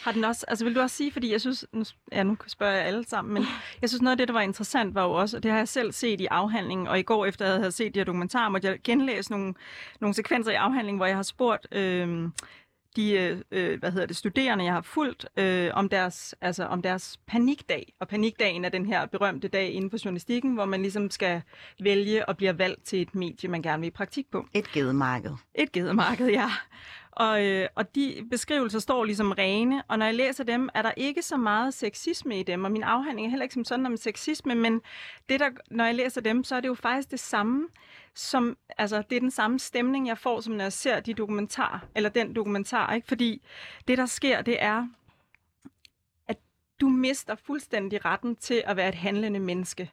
[0.00, 2.72] Har den også, altså vil du også sige, fordi jeg synes, nu, ja, nu spørger
[2.72, 3.42] jeg alle sammen, men
[3.82, 5.68] jeg synes noget af det, der var interessant, var jo også, og det har jeg
[5.68, 8.68] selv set i afhandlingen, og i går efter jeg havde set de her dokumentarer, måtte
[8.68, 9.54] jeg genlæse nogle,
[10.00, 12.28] nogle sekvenser i afhandlingen, hvor jeg har spurgt øh,
[12.96, 17.20] de øh, hvad hedder det, studerende, jeg har fulgt, øh, om, deres, altså, om deres
[17.26, 17.92] panikdag.
[18.00, 21.42] Og panikdagen er den her berømte dag inden for journalistikken, hvor man ligesom skal
[21.80, 24.46] vælge og bliver valgt til et medie, man gerne vil i praktik på.
[24.54, 25.32] Et gedemarked.
[25.54, 26.50] Et gedemarked, ja.
[27.12, 30.92] Og, øh, og de beskrivelser står ligesom rene, og når jeg læser dem, er der
[30.96, 33.96] ikke så meget sexisme i dem, og min afhandling er heller ikke som sådan om
[33.96, 34.80] sexisme, men
[35.28, 37.68] det der, når jeg læser dem, så er det jo faktisk det samme,
[38.14, 41.86] som, altså det er den samme stemning, jeg får, som når jeg ser de dokumentar,
[41.94, 43.08] eller den dokumentar, ikke?
[43.08, 43.42] fordi
[43.88, 44.88] det der sker, det er,
[46.28, 46.36] at
[46.80, 49.90] du mister fuldstændig retten til at være et handlende menneske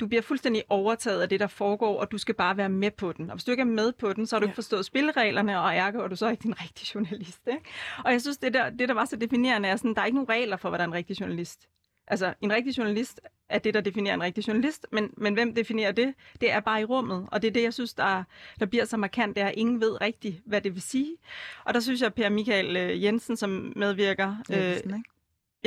[0.00, 3.12] du bliver fuldstændig overtaget af det, der foregår, og du skal bare være med på
[3.12, 3.30] den.
[3.30, 4.50] Og hvis du ikke er med på den, så har du ja.
[4.50, 7.40] ikke forstået spilreglerne, og ergo er du så ikke din rigtige journalist.
[7.46, 7.62] Ikke?
[8.04, 10.16] Og jeg synes, det der, det der var så definerende, er sådan, der er ikke
[10.16, 11.68] nogen regler for, hvad der er en rigtig journalist.
[12.06, 15.92] Altså, en rigtig journalist er det, der definerer en rigtig journalist, men, men hvem definerer
[15.92, 16.14] det?
[16.40, 18.24] Det er bare i rummet, og det er det, jeg synes, der,
[18.60, 21.16] der bliver så markant, det er, at ingen ved rigtigt, hvad det vil sige.
[21.64, 24.36] Og der synes jeg, Per Michael øh, Jensen, som medvirker...
[24.50, 25.10] Jensen, øh, ikke?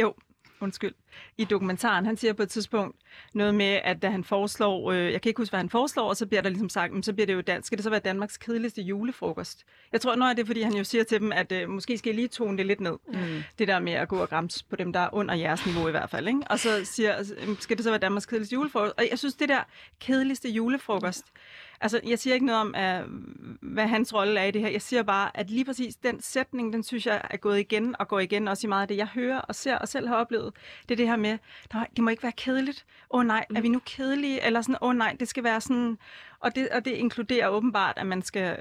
[0.02, 0.14] Jo,
[0.60, 0.94] undskyld,
[1.38, 2.06] i dokumentaren.
[2.06, 2.96] Han siger på et tidspunkt
[3.34, 6.18] noget med, at da han foreslår, øh, jeg kan ikke huske, hvad han foreslår, og
[6.18, 7.68] så bliver der ligesom sagt, men så bliver det jo dansk.
[7.68, 9.66] Skal det så være Danmarks kedeligste julefrokost?
[9.92, 11.98] Jeg tror, noget af det er, fordi han jo siger til dem, at øh, måske
[11.98, 12.98] skal I lige tone det lidt ned.
[13.08, 13.44] Mm.
[13.60, 15.92] Det der med at gå og græmse på dem, der er under jeres niveau i
[15.92, 16.28] hvert fald.
[16.28, 16.42] Ikke?
[16.50, 18.94] Og så siger, altså, skal det så være Danmarks kedeligste julefrokost?
[18.98, 19.64] Og jeg synes, det der
[20.00, 21.26] kedeligste julefrokost,
[21.82, 23.04] Altså, jeg siger ikke noget om, at,
[23.62, 24.70] hvad hans rolle er i det her.
[24.70, 28.08] Jeg siger bare, at lige præcis den sætning, den synes jeg er gået igen og
[28.08, 30.54] går igen også i meget af det, jeg hører og ser og selv har oplevet.
[30.90, 31.38] Det det her med,
[31.74, 32.86] nej, det må ikke være kedeligt.
[33.12, 34.46] Åh oh, nej, er vi nu kedelige?
[34.46, 35.98] Eller sådan, åh oh, nej, det skal være sådan...
[36.40, 38.60] Og det, og det inkluderer åbenbart, at man skal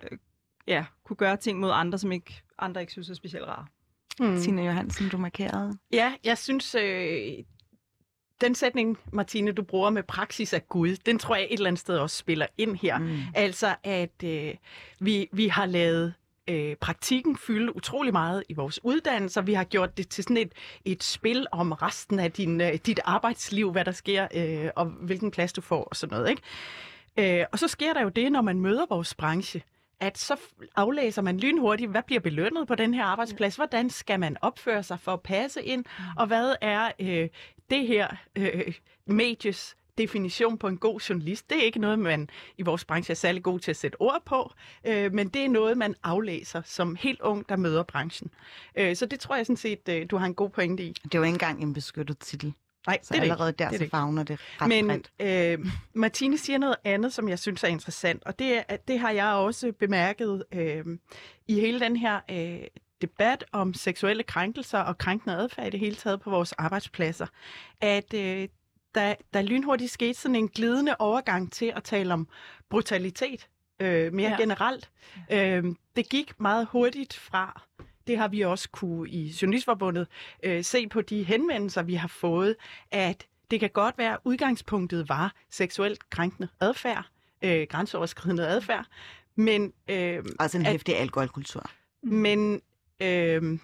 [0.67, 3.67] ja, kunne gøre ting mod andre, som ikke, andre ikke synes er specielt rare.
[4.21, 4.41] Mm.
[4.41, 5.79] Tina Johansen, du markerede.
[5.93, 7.33] Ja, jeg synes, øh,
[8.41, 11.81] den sætning, Martine, du bruger med praksis af Gud, den tror jeg et eller andet
[11.81, 12.99] sted også spiller ind her.
[12.99, 13.19] Mm.
[13.35, 14.55] Altså, at øh,
[15.01, 16.15] vi, vi har lavet
[16.49, 19.43] øh, praktikken fylde utrolig meget i vores uddannelser.
[19.43, 20.53] Vi har gjort det til sådan et,
[20.85, 25.31] et spil om resten af din, øh, dit arbejdsliv, hvad der sker, øh, og hvilken
[25.31, 26.31] plads du får og sådan noget.
[26.31, 27.41] Ikke?
[27.41, 29.63] Øh, og så sker der jo det, når man møder vores branche,
[30.01, 30.37] at så
[30.77, 35.01] aflæser man lynhurtigt, hvad bliver belønnet på den her arbejdsplads, hvordan skal man opføre sig
[35.01, 36.05] for at passe ind, mm.
[36.17, 37.29] og hvad er øh,
[37.71, 38.75] det her øh,
[39.07, 41.51] medies definition på en god journalist.
[41.51, 44.23] Det er ikke noget, man i vores branche er særlig god til at sætte ord
[44.25, 44.53] på,
[44.87, 48.31] øh, men det er noget, man aflæser som helt ung, der møder branchen.
[48.77, 50.93] Øh, så det tror jeg sådan set, øh, du har en god pointe i.
[51.05, 52.53] Det er jo ikke engang en beskyttet titel.
[52.87, 53.59] Nej, så det er allerede det.
[53.59, 57.65] der det så fagner det ret Men øh, Martine siger noget andet, som jeg synes
[57.65, 60.85] er interessant, og det, er, at det har jeg også bemærket øh,
[61.49, 62.61] i hele den her øh,
[63.03, 67.27] debat om seksuelle krænkelser og krænkende adfærd i det hele taget på vores arbejdspladser,
[67.81, 68.49] at øh,
[68.95, 72.29] der, der lynhurtigt skete sådan en glidende overgang til at tale om
[72.71, 73.49] brutalitet
[73.81, 74.37] øh, mere ja.
[74.37, 74.91] generelt.
[75.31, 75.65] Øh,
[75.97, 77.63] det gik meget hurtigt fra
[78.09, 80.07] det har vi også kunne i Journalistforbundet
[80.43, 82.57] øh, se på de henvendelser, vi har fået,
[82.91, 87.05] at det kan godt være, at udgangspunktet var seksuelt krænkende adfærd,
[87.43, 88.87] øh, grænseoverskridende adfærd,
[89.35, 89.73] men...
[89.89, 91.71] Øh, altså en hæftig alkoholkultur.
[92.03, 92.61] Men
[93.03, 93.59] øh,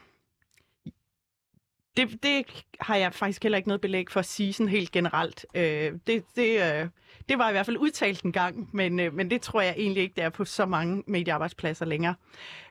[1.97, 5.47] det, det har jeg faktisk heller ikke noget belæg for at sige sådan helt generelt.
[5.55, 6.89] Øh, det, det, øh,
[7.29, 10.03] det var i hvert fald udtalt en gang, men, øh, men det tror jeg egentlig
[10.03, 12.15] ikke, der er på så mange mediearbejdspladser længere.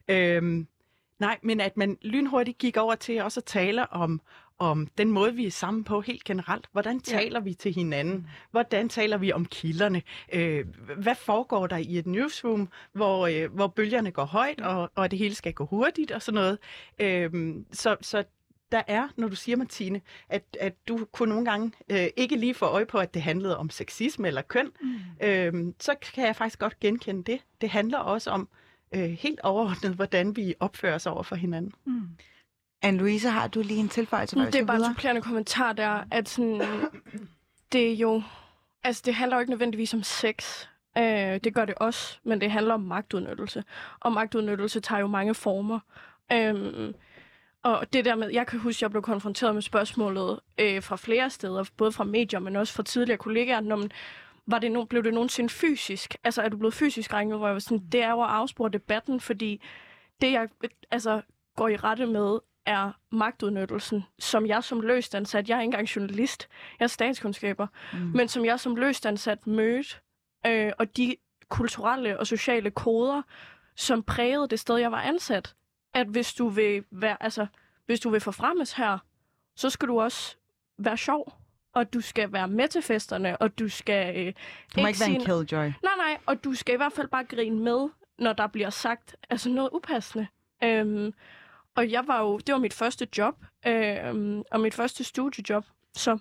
[0.07, 0.65] Øh,
[1.19, 4.21] Nej, men at man lynhurtigt gik over til også at tale om,
[4.59, 6.69] om den måde, vi er sammen på helt generelt.
[6.71, 7.43] Hvordan taler ja.
[7.43, 8.27] vi til hinanden?
[8.51, 10.01] Hvordan taler vi om kilderne?
[10.33, 10.65] Øh,
[10.97, 15.19] hvad foregår der i et newsroom, hvor, øh, hvor bølgerne går højt, og, og det
[15.19, 16.57] hele skal gå hurtigt og sådan noget?
[16.99, 18.23] Øh, så, så
[18.73, 22.53] der er, når du siger, Martine, at, at du kunne nogle gange øh, ikke lige
[22.53, 24.99] få øje på, at det handlede om sexisme eller køn, mm.
[25.21, 27.39] øh, så kan jeg faktisk godt genkende det.
[27.61, 28.49] Det handler også om
[28.95, 31.73] øh, helt overordnet, hvordan vi opfører os over for hinanden.
[31.85, 32.07] Mm.
[32.85, 34.35] Anne-Louise, har du lige en tilføjelse?
[34.35, 36.61] Det er bare en supplerende kommentar der, at sådan,
[37.71, 38.23] det er jo,
[38.83, 40.67] altså det handler jo ikke nødvendigvis om sex.
[40.97, 41.03] Øh,
[41.43, 43.63] det gør det også, men det handler om magtudnyttelse.
[43.99, 45.79] Og magtudnyttelse tager jo mange former.
[46.31, 46.93] Øh,
[47.63, 50.95] og det der med, jeg kan huske, at jeg blev konfronteret med spørgsmålet øh, fra
[50.95, 53.91] flere steder, både fra medier, men også fra tidligere kollegaer, når man,
[54.47, 56.15] var det no, blev det nogensinde fysisk?
[56.23, 57.37] Altså, er du blevet fysisk ringet?
[57.37, 59.61] Hvor jeg var sådan, det er jo at afspore debatten, fordi
[60.21, 60.49] det, jeg
[60.91, 61.21] altså,
[61.55, 66.47] går i rette med, er magtudnyttelsen, som jeg som løstansat, jeg er ikke engang journalist,
[66.79, 67.99] jeg er statskundskaber, mm.
[67.99, 69.95] men som jeg som løstansat mødte,
[70.47, 71.15] øh, og de
[71.49, 73.21] kulturelle og sociale koder,
[73.75, 75.55] som prægede det sted, jeg var ansat,
[75.93, 77.47] at hvis du vil være, altså,
[77.85, 78.97] hvis du vil forfremmes her,
[79.55, 80.35] så skal du også
[80.77, 81.33] være sjov,
[81.73, 84.27] og du skal være med til festerne, og du skal...
[84.27, 84.33] Øh,
[84.75, 85.63] du må ikke, være en killjoy.
[85.83, 89.15] Nej, nej, og du skal i hvert fald bare grine med, når der bliver sagt
[89.29, 90.27] altså noget upassende.
[90.63, 91.13] Øhm,
[91.75, 96.17] og jeg var jo, det var mit første job, øhm, og mit første studiejob, så,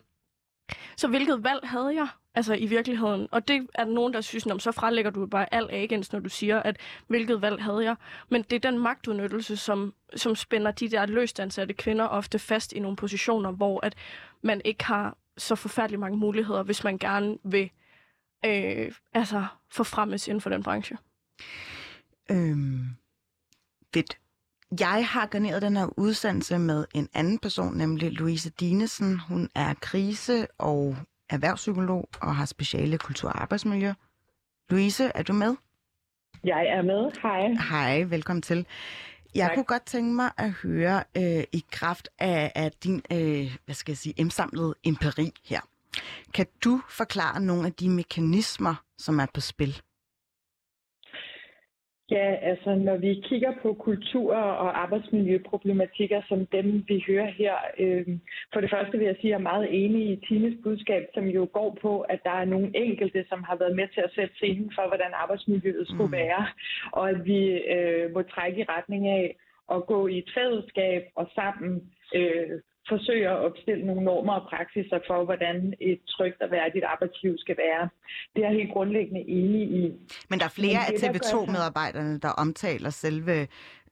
[0.97, 2.09] så hvilket valg havde jeg?
[2.35, 3.29] Altså i virkeligheden.
[3.31, 6.21] Og det er der nogen, der synes, om så frelægger du bare al agens, når
[6.21, 7.97] du siger, at hvilket valg havde jeg.
[8.31, 12.73] Men det er den magtudnyttelse, som, som spænder de der løst ansatte kvinder ofte fast
[12.73, 13.95] i nogle positioner, hvor at
[14.43, 17.71] man ikke har så forfærdeligt mange muligheder, hvis man gerne vil
[18.45, 20.99] øh, altså forfremmes inden for den branche.
[22.31, 22.87] Øhm,
[23.95, 24.22] fedt.
[24.81, 29.19] Jeg har garneret den her udsendelse med en anden person, nemlig Louise Dinesen.
[29.19, 30.97] Hun er krise- og
[31.31, 33.93] erhvervspsykolog og har speciale kultur- og arbejdsmiljø.
[34.71, 35.55] Louise, er du med?
[36.45, 37.11] Jeg er med.
[37.23, 37.49] Hej.
[37.71, 38.67] Hej, velkommen til.
[39.35, 39.55] Jeg tak.
[39.55, 43.93] kunne godt tænke mig at høre øh, i kraft af, af din, øh, hvad skal
[43.93, 45.61] jeg sige, indsamlede empiri her.
[46.35, 49.83] Kan du forklare nogle af de mekanismer, som er på spil?
[52.17, 58.07] Ja, altså når vi kigger på kultur- og arbejdsmiljøproblematikker som dem, vi hører her, øh,
[58.53, 61.25] for det første vil jeg sige, at jeg er meget enig i Tines budskab, som
[61.25, 64.35] jo går på, at der er nogle enkelte, som har været med til at sætte
[64.35, 66.21] scenen for, hvordan arbejdsmiljøet skulle mm.
[66.23, 66.47] være,
[66.93, 67.41] og at vi
[67.75, 69.37] øh, må trække i retning af
[69.75, 74.99] at gå i et fællesskab og sammen øh, forsøger at opstille nogle normer og praksiser
[75.07, 77.89] for, hvordan et trygt og værdigt arbejdsliv skal være.
[78.37, 79.93] Det er jeg helt grundlæggende enig i.
[80.31, 83.47] Men der er flere af TV2-medarbejderne, der omtaler selve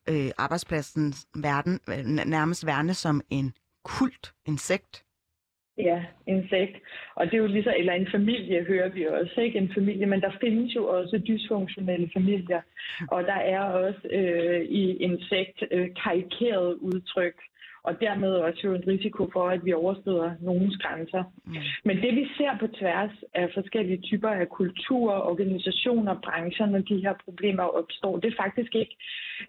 [0.08, 3.52] øh, arbejdspladsens verden, øh, nærmest værne som en
[3.84, 5.04] kult, en sekt.
[5.78, 6.76] Ja, en sekt.
[7.14, 10.06] Og det er jo lige så, eller en familie hører vi også, ikke en familie,
[10.06, 12.60] men der findes jo også dysfunktionelle familier.
[13.10, 17.36] Og der er også øh, i en sekt øh, karikeret udtryk
[17.82, 21.22] og dermed også jo en risiko for, at vi overskrider nogens grænser.
[21.44, 21.54] Mm.
[21.84, 27.02] Men det vi ser på tværs af forskellige typer af kulturer, organisationer, brancher, når de
[27.04, 28.96] her problemer opstår, det er faktisk ikke,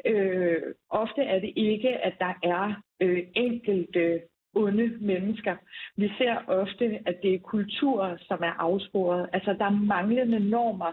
[0.06, 4.22] øh, ofte er det ikke, at der er øh, enkelte
[4.56, 5.56] onde mennesker.
[5.98, 9.30] Vi ser ofte, at det er kulturer, som er afsporet.
[9.34, 10.92] Altså, der er manglende normer,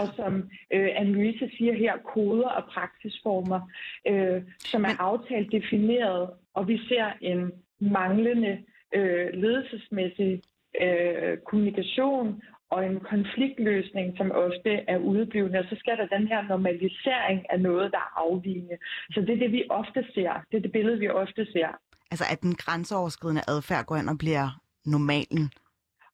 [0.00, 3.60] og som øh, Anne-Louise siger her, koder og praksisformer,
[4.06, 8.62] øh, som er aftalt defineret, og vi ser en manglende
[8.94, 10.42] øh, ledelsesmæssig
[10.80, 15.58] øh, kommunikation og en konfliktløsning, som ofte er udeblivende.
[15.58, 18.76] Og så skal der den her normalisering af noget, der er afvigende.
[19.10, 20.32] Så det er det, vi ofte ser.
[20.50, 21.68] Det er det billede, vi ofte ser.
[22.10, 25.50] Altså at den grænseoverskridende adfærd går ind og bliver normalen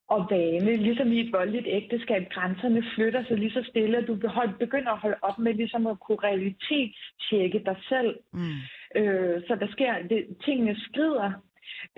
[0.09, 0.77] og vane.
[0.77, 4.15] Ligesom i et voldeligt ægteskab, grænserne flytter sig lige så stille, at du
[4.59, 8.19] begynder at holde op med ligesom at kunne realitetstjekke dig selv.
[8.33, 8.59] Mm.
[8.97, 11.33] Øh, så der sker, det, tingene skrider,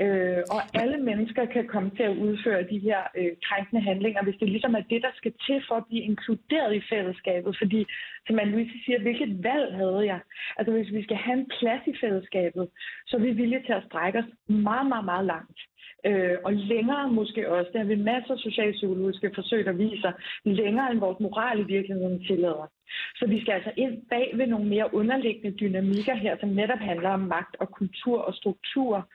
[0.00, 4.40] øh, og alle mennesker kan komme til at udføre de her øh, krænkende handlinger, hvis
[4.40, 7.56] det ligesom er det, der skal til for at blive inkluderet i fællesskabet.
[7.62, 7.86] Fordi,
[8.26, 10.20] som Anne-Louise siger, hvilket valg havde jeg?
[10.56, 12.68] Altså, hvis vi skal have en plads i fællesskabet,
[13.06, 15.60] så er vi villige til at strække os meget, meget, meget langt
[16.06, 17.70] øh, og længere måske også.
[17.72, 20.12] Der har vi masser af socialpsykologiske forsøg, der viser
[20.44, 22.70] længere end vores moral i virkeligheden tillader.
[23.14, 27.10] Så vi skal altså ind bag ved nogle mere underliggende dynamikker her, som netop handler
[27.10, 29.08] om magt og kultur og struktur,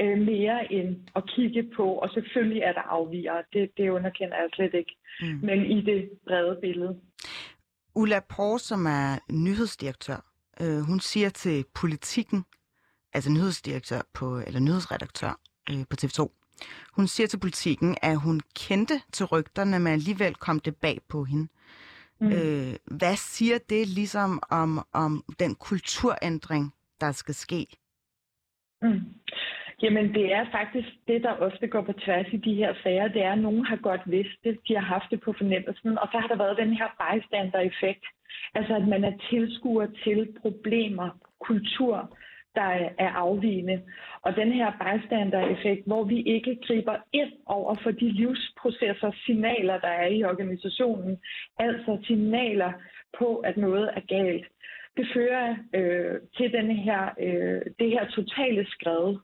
[0.00, 4.48] øh, mere end at kigge på, og selvfølgelig er der afviger, det, det underkender jeg
[4.54, 5.38] slet ikke, mm.
[5.42, 6.96] men i det brede billede.
[7.96, 10.16] Ulla Pors, som er nyhedsdirektør,
[10.60, 12.44] øh, hun siger til politikken,
[13.12, 16.28] altså nyhedsdirektør på, eller nyhedsredaktør øh, på TV2.
[16.92, 21.24] Hun siger til politikken, at hun kendte til rygterne, men alligevel kom det bag på
[21.24, 21.48] hende.
[22.20, 22.32] Mm.
[22.32, 27.66] Øh, hvad siger det ligesom om, om den kulturændring, der skal ske?
[28.82, 29.00] Mm.
[29.82, 33.08] Jamen, det er faktisk det, der ofte går på tværs i de her sager.
[33.08, 34.58] Det er, at nogen har godt vidst det.
[34.68, 35.98] De har haft det på fornemmelsen.
[35.98, 38.04] Og så har der været den her bystander-effekt.
[38.54, 41.08] Altså, at man er tilskuer til problemer,
[41.40, 42.16] kultur,
[42.54, 43.82] der er afvigende.
[44.22, 49.88] Og den her bystander-effekt, hvor vi ikke griber ind over for de livsprocesser, signaler, der
[49.88, 51.18] er i organisationen,
[51.58, 52.72] altså signaler
[53.18, 54.46] på, at noget er galt,
[54.96, 59.16] det fører øh, til denne her, øh, det her totale skred.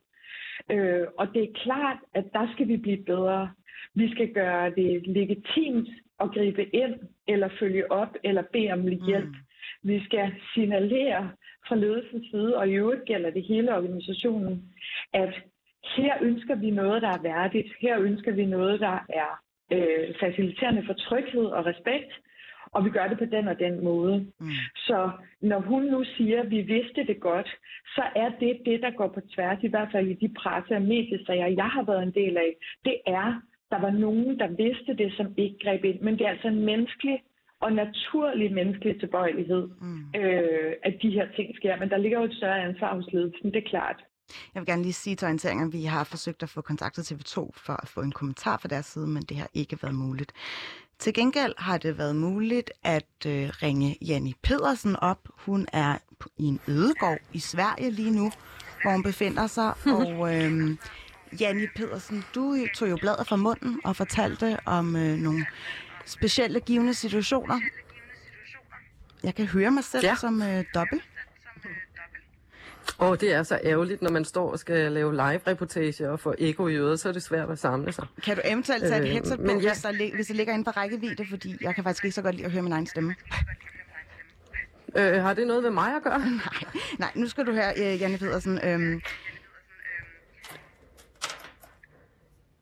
[0.70, 3.50] Øh, og det er klart, at der skal vi blive bedre.
[3.94, 5.88] Vi skal gøre det legitimt
[6.20, 6.94] at gribe ind,
[7.28, 9.28] eller følge op, eller bede om hjælp.
[9.28, 9.34] Mm.
[9.82, 11.30] Vi skal signalere
[11.68, 14.72] fra ledelsens side, og i øvrigt gælder det hele organisationen,
[15.12, 15.34] at
[15.96, 17.72] her ønsker vi noget, der er værdigt.
[17.80, 22.12] Her ønsker vi noget, der er øh, faciliterende for tryghed og respekt
[22.72, 24.26] og vi gør det på den og den måde.
[24.40, 24.46] Mm.
[24.76, 27.48] Så når hun nu siger, at vi vidste det godt,
[27.96, 30.82] så er det det, der går på tværs, i hvert fald i de presse- og
[30.82, 32.52] mediesager, jeg har været en del af.
[32.84, 36.00] Det er, der var nogen, der vidste det, som ikke greb ind.
[36.00, 37.22] Men det er altså en menneskelig
[37.60, 40.20] og naturlig menneskelig tilbøjelighed, mm.
[40.20, 41.76] øh, at de her ting sker.
[41.76, 43.98] Men der ligger jo et større ansvar hos ledelsen, det er klart.
[44.54, 47.36] Jeg vil gerne lige sige til orienteringen, at vi har forsøgt at få kontaktet TV2
[47.66, 50.32] for at få en kommentar fra deres side, men det har ikke været muligt.
[51.02, 55.18] Til gengæld har det været muligt at øh, ringe Janni Pedersen op.
[55.36, 55.98] Hun er
[56.38, 58.32] i en ødegård i Sverige lige nu,
[58.82, 59.74] hvor hun befinder sig.
[59.96, 60.76] og øh,
[61.40, 65.46] Janni Pedersen, du tog jo bladet fra munden og fortalte om øh, nogle
[66.06, 67.60] specielle givende situationer.
[69.22, 70.14] Jeg kan høre mig selv ja.
[70.20, 71.02] som øh, dobbelt.
[72.98, 76.68] Og det er så ærgerligt, når man står og skal lave live-reportage og få eko
[76.68, 78.06] i øret, så er det svært at samle sig.
[78.22, 79.68] Kan du eventuelt tage et øh, headset på, men ja.
[79.68, 82.34] hvis, der, hvis det ligger inden for rækkevidde, fordi jeg kan faktisk ikke så godt
[82.34, 83.14] lide at høre min egen stemme.
[84.96, 86.18] Øh, har det noget med mig at gøre?
[86.24, 86.38] nej,
[86.98, 88.60] nej, nu skal du høre, øh, Janne Pedersen.
[88.64, 89.00] Øhm,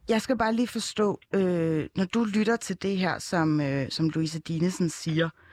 [0.09, 4.09] jeg skal bare lige forstå, øh, når du lytter til det her, som, øh, som
[4.09, 5.50] Louise Dinesen siger, øh,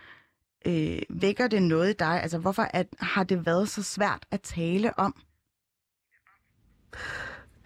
[0.67, 2.21] Øh, vækker det noget i dig?
[2.21, 5.15] Altså, hvorfor at, har det været så svært at tale om?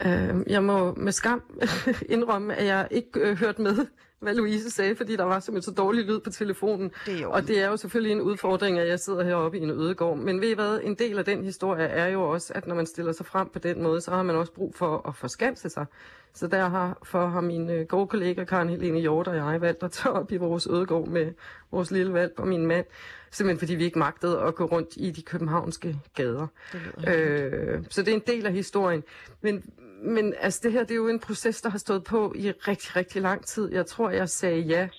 [0.06, 1.44] Øh, jeg må med skam
[2.10, 3.86] indrømme, at jeg ikke øh, hørt med,
[4.22, 6.92] hvad Louise sagde, fordi der var simpelthen så dårlig lyd på telefonen.
[7.06, 10.18] Det og det er jo selvfølgelig en udfordring, at jeg sidder heroppe i en ødegård.
[10.18, 12.86] Men ved I hvad, en del af den historie er jo også, at når man
[12.86, 15.86] stiller sig frem på den måde, så har man også brug for at forskanse sig.
[16.34, 20.14] Så derfor har min øh, gode kollega Karen Helene Hjort og jeg valgt at tage
[20.14, 21.34] op i vores ødegård med
[21.72, 22.86] vores lille valg og min mand.
[23.32, 26.48] Simpelthen fordi vi ikke magtede at gå rundt i de københavnske gader.
[26.72, 29.04] Det øh, så det er en del af historien.
[29.42, 29.64] Men,
[30.04, 32.96] men altså, det her det er jo en proces, der har stået på i rigtig,
[32.96, 33.72] rigtig lang tid.
[33.72, 34.90] Jeg tror, jeg sagde ja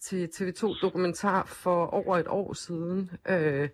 [0.00, 3.10] til TV2 Dokumentar for over et år siden.
[3.28, 3.68] Øh,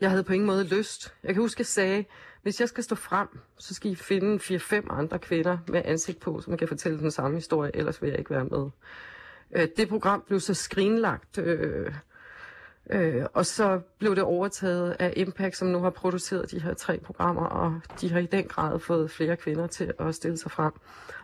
[0.00, 1.14] jeg havde på ingen måde lyst.
[1.22, 2.04] Jeg kan huske, jeg sagde,
[2.42, 6.40] hvis jeg skal stå frem, så skal I finde 4-5 andre kvinder med ansigt på,
[6.40, 8.70] som kan fortælle den samme historie, ellers vil jeg ikke være med.
[9.52, 11.94] Øh, det program blev så skrinlagt, øh,
[12.90, 16.98] øh, og så blev det overtaget af Impact, som nu har produceret de her tre
[16.98, 20.72] programmer, og de har i den grad fået flere kvinder til at stille sig frem,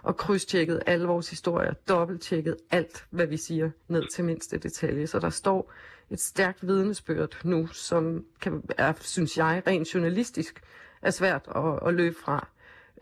[0.03, 5.07] og krydstjekket alle vores historier, dobbelttjekket alt, hvad vi siger, ned til mindste detalje.
[5.07, 5.73] Så der står
[6.11, 10.63] et stærkt vidnesbyrd nu, som kan, er, synes jeg, rent journalistisk
[11.03, 12.49] er svært at, at løbe fra.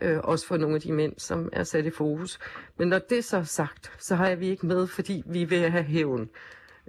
[0.01, 2.39] Øh, også for nogle af de mænd, som er sat i fokus.
[2.77, 5.69] Men når det så er sagt, så har jeg vi ikke med, fordi vi vil
[5.69, 6.29] have hævn.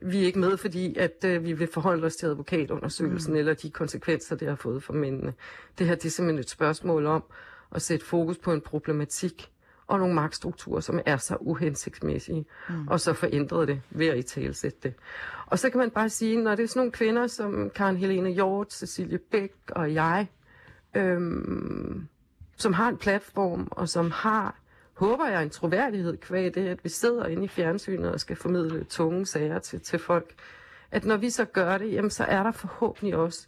[0.03, 3.39] Vi er ikke med, fordi at øh, vi vil forholde os til advokatundersøgelsen mm.
[3.39, 5.35] eller de konsekvenser, det har fået for mændene.
[5.79, 7.25] Det her det er simpelthen et spørgsmål om
[7.73, 9.51] at sætte fokus på en problematik
[9.87, 12.89] og nogle magtstrukturer, som er så uhensigtsmæssige, mm.
[12.89, 14.95] og så forændrede det ved at i talsætte det.
[15.47, 18.31] Og så kan man bare sige, når det er sådan nogle kvinder som Karen Helene
[18.31, 20.27] Hjort, Cecilie Bæk og jeg,
[20.95, 22.09] øhm,
[22.57, 24.60] som har en platform, og som har,
[25.01, 28.85] håber jeg, en troværdighed kvæg det, at vi sidder inde i fjernsynet og skal formidle
[28.85, 30.35] tunge sager til, til folk.
[30.91, 33.47] At når vi så gør det, jamen, så er der forhåbentlig også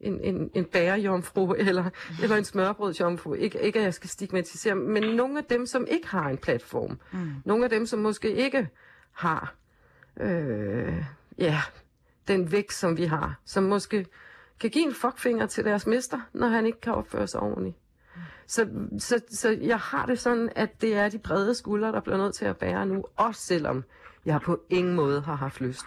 [0.00, 1.90] en, en, en bærejomfru eller,
[2.22, 3.34] eller en smørbrødsjomfru.
[3.34, 6.98] Ikke, ikke at jeg skal stigmatisere, men nogle af dem, som ikke har en platform.
[7.12, 7.30] Mm.
[7.44, 8.68] Nogle af dem, som måske ikke
[9.12, 9.54] har
[10.20, 11.04] øh,
[11.38, 11.60] ja,
[12.28, 13.40] den vækst, som vi har.
[13.44, 14.06] Som måske
[14.60, 17.76] kan give en fuckfinger til deres mester, når han ikke kan opføre sig ordentligt.
[18.46, 22.16] Så, så, så jeg har det sådan, at det er de brede skuldre, der bliver
[22.16, 23.84] nødt til at bære nu, også selvom
[24.24, 25.84] jeg på ingen måde har haft lyst.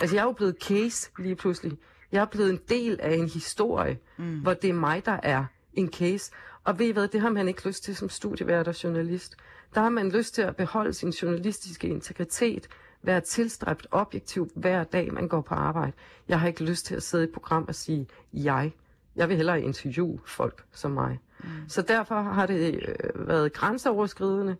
[0.00, 1.78] Altså jeg er jo blevet case lige pludselig.
[2.12, 4.40] Jeg er blevet en del af en historie, mm.
[4.40, 5.44] hvor det er mig, der er
[5.74, 6.32] en case.
[6.64, 9.36] Og ved I hvad, det har man ikke lyst til som studievært og journalist.
[9.74, 12.68] Der har man lyst til at beholde sin journalistiske integritet,
[13.02, 15.92] være tilstræbt objektiv hver dag, man går på arbejde.
[16.28, 18.72] Jeg har ikke lyst til at sidde i et program og sige, jeg.
[19.16, 21.18] Jeg vil hellere interviewe folk som mig.
[21.44, 21.68] Mm.
[21.68, 24.56] Så derfor har det øh, været grænseoverskridende.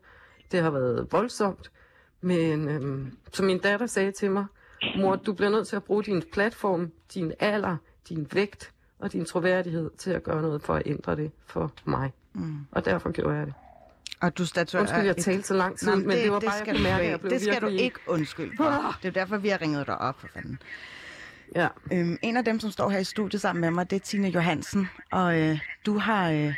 [0.53, 1.71] Det har været voldsomt.
[2.21, 4.45] Men øh, som min datter sagde til mig,
[4.97, 7.77] mor, du bliver nødt til at bruge din platform, din alder,
[8.09, 12.13] din vægt og din troværdighed til at gøre noget for at ændre det for mig.
[12.33, 12.57] Mm.
[12.73, 13.55] Og derfor gjorde jeg det.
[14.21, 16.49] Og du statuerer Undskyld, jeg talte så lang tid, Nå, men det, det var det
[16.49, 17.79] bare, skal jeg mærke, jeg blev Det skal virkelig...
[17.79, 18.97] du ikke undskylde for.
[19.03, 20.59] Det er derfor, vi har ringet dig op, for fanden.
[21.55, 21.69] Ja.
[21.93, 24.29] Øhm, en af dem, som står her i studiet sammen med mig, det er Tine
[24.29, 24.89] Johansen.
[25.13, 26.31] Og øh, du har...
[26.31, 26.55] Øh,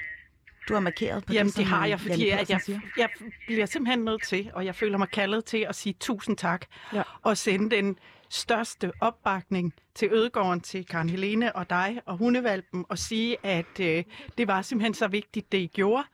[0.69, 2.61] du har markeret på Jamen, det, det har jeg, fordi at jeg,
[2.97, 3.09] jeg
[3.47, 7.03] bliver simpelthen nødt til, og jeg føler mig kaldet til at sige tusind tak, ja.
[7.23, 7.99] og sende den
[8.29, 14.05] største opbakning til Ødegården, til Karen Helene og dig og hundevalpen, og sige, at øh,
[14.39, 16.05] det var simpelthen så vigtigt, det I gjorde.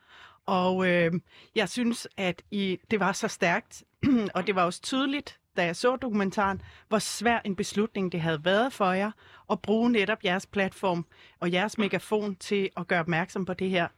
[0.46, 1.12] Og øh,
[1.55, 3.82] jeg synes, at I, det var så stærkt,
[4.34, 8.44] og det var også tydeligt, da jeg så dokumentaren, hvor svær en beslutning det havde
[8.44, 9.11] været for jer
[9.51, 11.07] at bruge netop jeres platform
[11.40, 13.88] og jeres megafon til at gøre opmærksom på det her.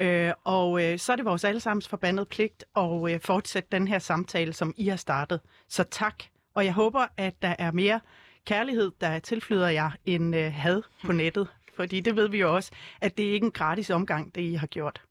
[0.00, 3.98] Øh, og øh, så er det vores allesammens forbandede pligt at øh, fortsætte den her
[3.98, 5.40] samtale, som I har startet.
[5.68, 6.24] Så tak,
[6.54, 8.00] og jeg håber, at der er mere
[8.46, 11.48] kærlighed, der tilflyder jer, end øh, had på nettet.
[11.76, 12.70] Fordi det ved vi jo også,
[13.00, 15.02] at det er ikke en gratis omgang, det I har gjort.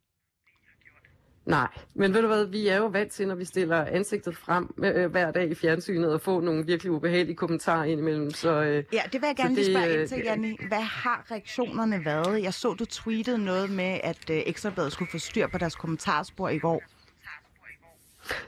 [1.46, 4.74] Nej, men ved du hvad, vi er jo vant til, når vi stiller ansigtet frem
[4.84, 8.32] øh, hver dag i fjernsynet og få nogle virkelig ubehagelige kommentarer indimellem.
[8.32, 10.58] Så, øh, ja, det vil jeg gerne lige spørge ind til, øh, Janni.
[10.68, 12.44] Hvad har reaktionerne været?
[12.44, 16.50] Jeg så, du tweetede noget med, at øh, Ekstrabladet skulle få styr på deres kommentarspor
[16.50, 16.84] i går.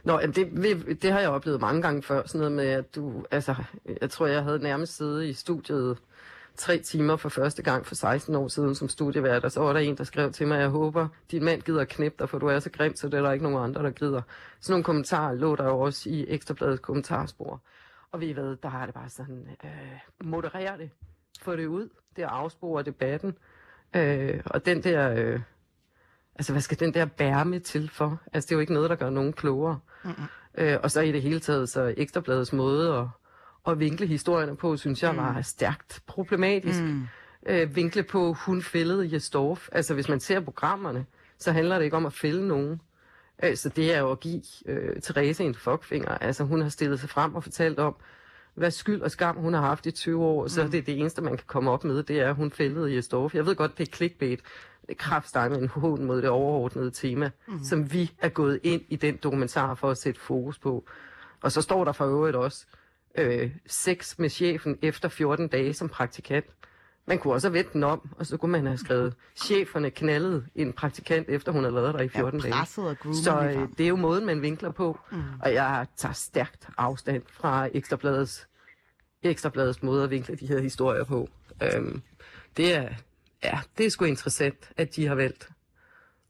[0.04, 3.26] Nå, jamen det, det har jeg oplevet mange gange før, sådan noget med, at du,
[3.32, 3.56] altså,
[4.02, 5.98] jeg tror, jeg havde nærmest siddet i studiet
[6.58, 9.80] tre timer for første gang for 16 år siden som studievært, og så var der
[9.80, 12.60] en, der skrev til mig, jeg håber, din mand gider knæppe dig, for du er
[12.60, 14.22] så grim, så det er der ikke nogen andre, der gider.
[14.60, 17.62] Sådan nogle kommentarer lå der jo også i Ekstrabladets kommentarspor.
[18.12, 20.90] Og vi ved, der har det bare sådan, øh, moderere det,
[21.42, 23.38] få det ud, det afspore debatten,
[23.96, 25.40] øh, og den der, øh,
[26.36, 28.22] altså hvad skal den der bære med til for?
[28.34, 29.80] Altså det er jo ikke noget, der gør nogen klogere.
[30.04, 30.26] Mm-hmm.
[30.58, 33.08] Øh, og så i det hele taget, så Ekstrabladets måde at
[33.68, 35.44] at vinkle historierne på, synes jeg var mm.
[35.44, 36.82] stærkt problematisk.
[36.82, 37.08] Mm.
[37.46, 39.70] Øh, vinkle på, hun fældede Jesdorf.
[39.72, 41.06] Altså, hvis man ser programmerne,
[41.38, 42.82] så handler det ikke om at fælde nogen.
[43.44, 46.10] Øh, så det er jo at give øh, Therese en fuckfinger.
[46.10, 47.96] Altså, hun har stillet sig frem og fortalt om,
[48.58, 50.50] hvad skyld og skam hun har haft i 20 år, mm.
[50.50, 52.96] så det er det eneste, man kan komme op med, det er, at hun fældede
[52.96, 53.36] Jesdorf.
[53.36, 54.40] Jeg ved godt, det er clickbait.
[54.82, 57.64] Det er kraftsteg med en hånd mod det overordnede tema, mm.
[57.64, 60.86] som vi er gået ind i den dokumentar for at sætte fokus på.
[61.42, 62.66] Og så står der for øvrigt også,
[63.18, 66.46] øh, sex med chefen efter 14 dage som praktikant.
[67.06, 70.46] Man kunne også have vendt den om, og så kunne man have skrevet, cheferne knaldede
[70.56, 72.54] en praktikant, efter hun havde været der i 14 ja, dage.
[73.14, 75.00] Så øh, det er jo måden, man vinkler på.
[75.12, 75.22] Mm.
[75.42, 78.48] Og jeg tager stærkt afstand fra Ekstrabladets,
[79.24, 81.30] Ekstrabladets måde at vinkle de her historier på.
[81.64, 82.02] Øhm,
[82.58, 82.90] det, er,
[83.44, 85.50] ja, det er sgu interessant, at de har valgt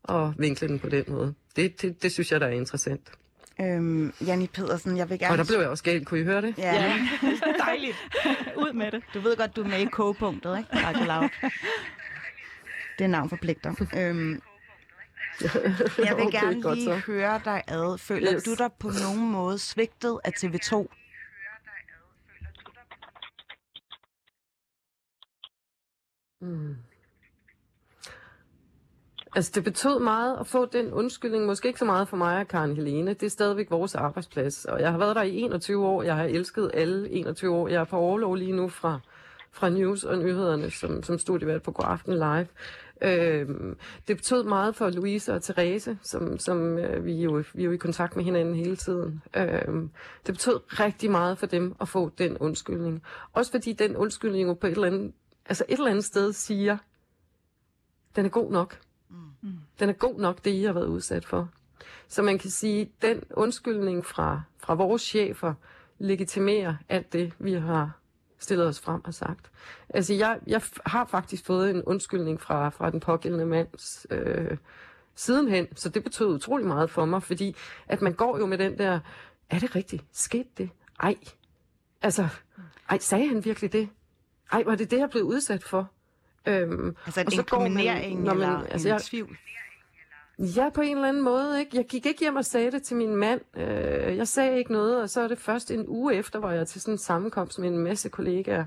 [0.10, 1.34] at vinkle den på den måde.
[1.56, 3.12] Det, det, det synes jeg, der er interessant.
[3.62, 5.34] Øhm, Janni Pedersen, jeg vil gerne...
[5.34, 6.08] Og der blev jeg også galt.
[6.08, 6.58] Kunne I høre det?
[6.58, 6.74] Ja.
[6.74, 7.08] ja.
[7.66, 7.98] Dejligt.
[8.58, 9.04] Ud med det.
[9.14, 10.70] Du ved godt, du er med i kogepunktet, ikke?
[10.74, 11.30] Radio Loud.
[12.98, 13.70] Det er navn for pligter.
[13.98, 14.42] øhm,
[15.42, 17.98] jeg vil okay, gerne lige godt, høre dig ad.
[17.98, 18.44] Føler yes.
[18.44, 20.88] du dig på nogen måde svigtet af TV2?
[26.42, 26.76] Mm.
[29.38, 31.46] Altså, det betød meget at få den undskyldning.
[31.46, 33.14] Måske ikke så meget for mig og Karen Helene.
[33.14, 34.66] Det er stadigvæk vores arbejdsplads.
[34.66, 36.04] Og jeg har været der i 21 år.
[36.04, 37.68] Jeg har elsket alle 21 år.
[37.68, 39.00] Jeg er på overlov lige nu fra,
[39.52, 42.48] fra News og Nyhederne, som, som studievært på Godaften Live.
[43.02, 43.48] Øh,
[44.08, 47.72] det betød meget for Louise og Therese, som, som øh, vi, jo, vi er jo
[47.72, 49.22] i kontakt med hinanden hele tiden.
[49.36, 49.74] Øh,
[50.26, 53.04] det betød rigtig meget for dem at få den undskyldning.
[53.34, 55.14] Også fordi den undskyldning jo på et eller andet,
[55.46, 56.78] altså et eller andet sted siger,
[58.16, 58.78] den er god nok.
[59.10, 59.60] Mm.
[59.80, 61.50] Den er god nok, det I har været udsat for.
[62.08, 65.54] Så man kan sige, den undskyldning fra, fra vores chefer
[66.00, 68.00] legitimerer alt det, vi har
[68.40, 69.52] stillet os frem og sagt.
[69.90, 74.58] Altså, jeg, jeg har faktisk fået en undskyldning fra, fra den pågældende mands øh,
[75.16, 77.56] sidenhen, så det betød utrolig meget for mig, fordi
[77.88, 79.00] at man går jo med den der,
[79.50, 80.06] er det rigtigt?
[80.12, 80.70] Skete det?
[81.00, 81.16] Ej.
[82.02, 82.28] Altså,
[82.90, 83.90] ej, sagde han virkelig det?
[84.52, 85.92] Ej, var det det, jeg blev udsat for?
[86.48, 89.38] Øhm, altså en inkriminering man, eller man, altså, en jeg, tvivl?
[90.40, 91.60] Ja, på en eller anden måde.
[91.60, 91.78] Ikke?
[91.78, 93.42] Jeg gik ikke hjem og sagde det til min mand.
[93.58, 96.68] Øh, jeg sagde ikke noget, og så er det først en uge efter, hvor jeg
[96.68, 98.66] til sådan en sammenkomst med en masse kollegaer,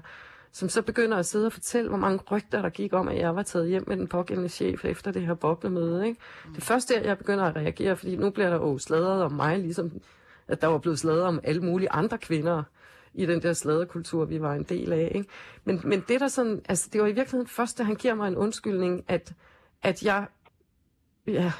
[0.52, 3.36] som så begynder at sidde og fortælle, hvor mange rygter der gik om, at jeg
[3.36, 6.06] var taget hjem med den pågældende chef efter det her boblemøde.
[6.06, 6.20] Ikke?
[6.46, 6.54] Mm.
[6.54, 9.58] Det første er, jeg begynder at reagere, fordi nu bliver der jo sladret om mig,
[9.58, 9.92] ligesom
[10.48, 12.62] at der var blevet sladret om alle mulige andre kvinder
[13.14, 15.12] i den der sladerkultur, vi var en del af.
[15.14, 15.28] Ikke?
[15.64, 18.28] Men, men det der sådan, altså det var i virkeligheden først, da han giver mig
[18.28, 19.32] en undskyldning, at,
[19.82, 20.26] at jeg,
[21.26, 21.52] ja,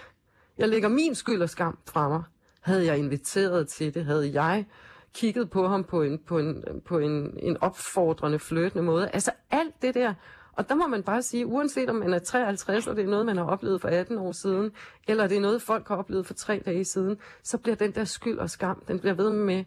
[0.59, 2.23] jeg lægger min skyld og skam fra mig.
[2.61, 4.67] Havde jeg inviteret til det, havde jeg
[5.15, 9.11] kigget på ham på en, på en, på en, en opfordrende, fløtende måde.
[9.11, 10.15] Altså alt det der.
[10.53, 13.27] Og der må man bare sige, uanset om man er 53, og det er noget,
[13.27, 14.71] man har oplevet for 18 år siden,
[15.09, 18.05] eller det er noget, folk har oplevet for tre dage siden, så bliver den der
[18.05, 19.65] skyld og skam, den bliver ved med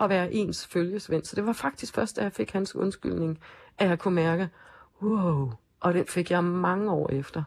[0.00, 1.24] at være ens følgesvend.
[1.24, 3.38] Så det var faktisk først, da jeg fik hans undskyldning,
[3.78, 4.48] at jeg kunne mærke,
[5.02, 7.42] wow, og den fik jeg mange år efter.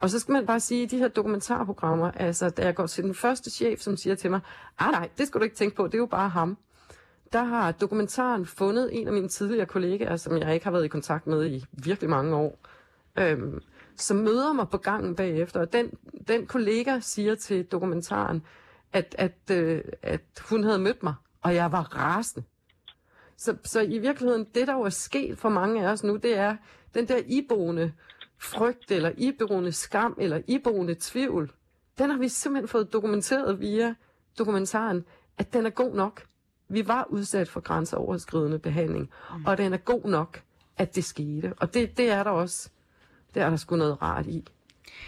[0.00, 3.04] Og så skal man bare sige, at de her dokumentarprogrammer, altså da jeg går til
[3.04, 4.40] den første chef, som siger til mig,
[4.78, 6.56] ah nej, det skulle du ikke tænke på, det er jo bare ham.
[7.32, 10.88] Der har dokumentaren fundet en af mine tidligere kollegaer, som jeg ikke har været i
[10.88, 12.58] kontakt med i virkelig mange år,
[13.18, 13.62] øhm,
[13.96, 15.60] som møder mig på gangen bagefter.
[15.60, 15.90] Og den,
[16.28, 18.42] den kollega siger til dokumentaren,
[18.92, 22.46] at, at, øh, at hun havde mødt mig, og jeg var rasende.
[23.36, 26.36] Så, så i virkeligheden, det der jo er sket for mange af os nu, det
[26.36, 26.56] er
[26.94, 27.92] den der iboende
[28.38, 31.52] frygt, eller iboende skam, eller iboende tvivl,
[31.98, 33.94] den har vi simpelthen fået dokumenteret via
[34.38, 35.04] dokumentaren,
[35.38, 36.26] at den er god nok.
[36.68, 39.44] Vi var udsat for grænseoverskridende behandling, mm.
[39.46, 40.42] og den er god nok,
[40.76, 41.54] at det skete.
[41.56, 42.70] Og det, det er der også,
[43.34, 44.46] det er der sgu noget rart i.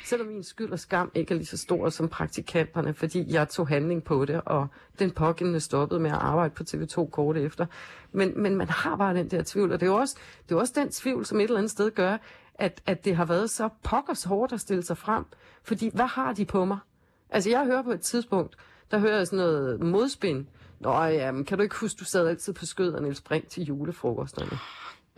[0.05, 3.69] Selvom min skyld og skam ikke er lige så stor som praktikanterne, fordi jeg tog
[3.69, 4.67] handling på det, og
[4.99, 7.67] den pågældende stoppede med at arbejde på TV2 kort efter.
[8.13, 10.17] Men, men man har bare den der tvivl, og det er, også,
[10.49, 12.17] det er også den tvivl, som et eller andet sted gør,
[12.55, 15.25] at, at det har været så pokkers hårdt at stille sig frem.
[15.63, 16.79] Fordi hvad har de på mig?
[17.31, 18.57] Altså jeg hører på et tidspunkt,
[18.91, 20.47] der hører jeg sådan noget modspind.
[20.81, 23.49] Nå ja, men kan du ikke huske, du sad altid på skød af Niels Brink
[23.49, 24.59] til julefrokosterne?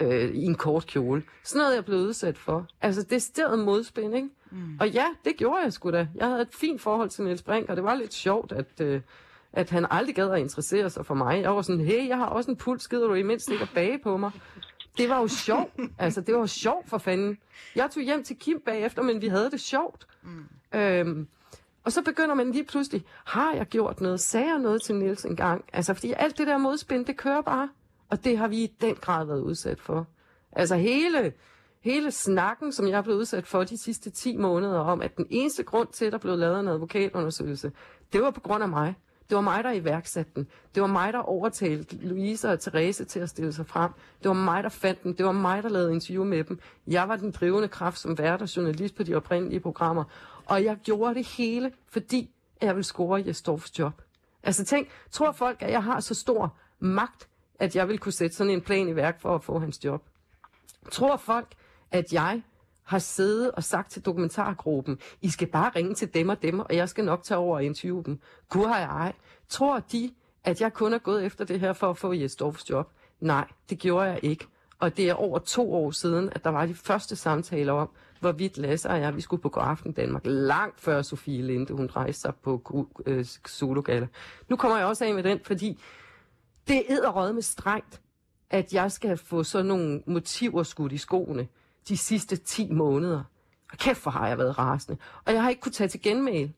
[0.00, 1.22] Øh, I en kort kjole.
[1.44, 2.66] Sådan noget er blevet udsat for.
[2.80, 4.28] Altså det er modspind, ikke?
[4.54, 4.76] Mm.
[4.80, 6.08] Og ja, det gjorde jeg sgu da.
[6.14, 9.00] Jeg havde et fint forhold til Niels Brink, og det var lidt sjovt, at, øh,
[9.52, 11.42] at han aldrig gad at interessere sig for mig.
[11.42, 13.98] Jeg var sådan, hey, jeg har også en puls, gider du imens ikke at bage
[13.98, 14.30] på mig?
[14.98, 15.72] Det var jo sjovt.
[15.98, 17.38] Altså, det var sjovt for fanden.
[17.76, 20.06] Jeg tog hjem til Kim bagefter, men vi havde det sjovt.
[20.22, 20.78] Mm.
[20.78, 21.28] Øhm,
[21.84, 24.20] og så begynder man lige pludselig, har jeg gjort noget?
[24.20, 25.64] Sagde jeg noget til Nils engang?
[25.72, 27.68] Altså, fordi alt det der modspind, det kører bare.
[28.08, 30.06] Og det har vi i den grad været udsat for.
[30.52, 31.32] Altså hele,
[31.84, 35.26] hele snakken, som jeg er blevet udsat for de sidste 10 måneder, om at den
[35.30, 37.72] eneste grund til, at der blev lavet en advokatundersøgelse,
[38.12, 38.94] det var på grund af mig.
[39.28, 40.46] Det var mig, der iværksatte den.
[40.74, 43.90] Det var mig, der overtalte Louise og Therese til at stille sig frem.
[44.22, 45.12] Det var mig, der fandt den.
[45.12, 46.58] Det var mig, der lavede interview med dem.
[46.86, 50.04] Jeg var den drivende kraft som vært og journalist på de oprindelige programmer.
[50.46, 52.30] Og jeg gjorde det hele, fordi
[52.62, 54.02] jeg ville score Jesdorfs job.
[54.42, 57.28] Altså tænk, tror folk, at jeg har så stor magt,
[57.58, 60.02] at jeg vil kunne sætte sådan en plan i værk for at få hans job?
[60.90, 61.48] Tror folk,
[61.94, 62.42] at jeg
[62.82, 66.76] har siddet og sagt til dokumentargruppen, I skal bare ringe til dem og dem, og
[66.76, 68.20] jeg skal nok tage over og interviewe dem.
[68.48, 69.12] Gud har jeg ej.
[69.48, 70.10] Tror de,
[70.44, 72.92] at jeg kun er gået efter det her for at få Jes Dorfs job?
[73.20, 74.46] Nej, det gjorde jeg ikke.
[74.78, 77.90] Og det er over to år siden, at der var de første samtaler om,
[78.20, 81.86] hvorvidt Lasse og jeg, vi skulle på God Aften Danmark, langt før Sofie Linde, hun
[81.86, 84.06] rejste sig på øh, Sologala.
[84.48, 85.80] Nu kommer jeg også af med den, fordi
[86.68, 88.00] det er med strengt,
[88.50, 91.48] at jeg skal få sådan nogle motiver skudt i skoene
[91.88, 93.22] de sidste 10 måneder.
[93.72, 95.00] Og kæft, hvor har jeg været rasende.
[95.24, 96.52] Og jeg har ikke kunne tage til genmail.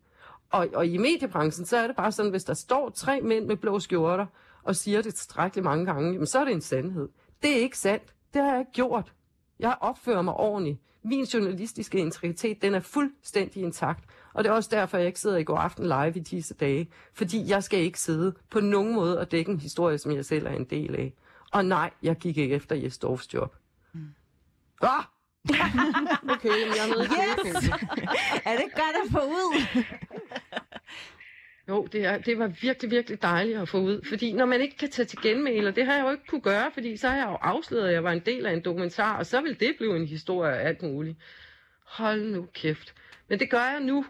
[0.50, 3.56] Og, og i mediebranchen, så er det bare sådan, hvis der står tre mænd med
[3.56, 4.26] blå skjorter,
[4.62, 7.08] og siger det tilstrækkeligt mange gange, jamen så er det en sandhed.
[7.42, 8.14] Det er ikke sandt.
[8.34, 9.12] Det har jeg ikke gjort.
[9.58, 10.78] Jeg opfører mig ordentligt.
[11.02, 14.04] Min journalistiske integritet, den er fuldstændig intakt.
[14.32, 16.90] Og det er også derfor, jeg ikke sidder i går aften live i disse dage.
[17.12, 20.46] Fordi jeg skal ikke sidde på nogen måde og dække en historie, som jeg selv
[20.46, 21.14] er en del af.
[21.52, 23.56] Og nej, jeg gik ikke efter Jes Dorfs job.
[23.92, 24.14] Mm.
[24.82, 25.04] Ah!
[26.34, 27.68] Okay, jeg er med yes!
[28.44, 29.84] er det godt at få ud?
[31.68, 34.06] Jo, det, er, det var virkelig, virkelig dejligt at få ud.
[34.08, 36.40] Fordi når man ikke kan tage til genmail, og det har jeg jo ikke kunne
[36.40, 39.18] gøre, fordi så har jeg jo afsløret, at jeg var en del af en dokumentar,
[39.18, 41.18] og så vil det blive en historie af alt muligt.
[41.86, 42.94] Hold nu kæft.
[43.28, 44.06] Men det gør jeg nu.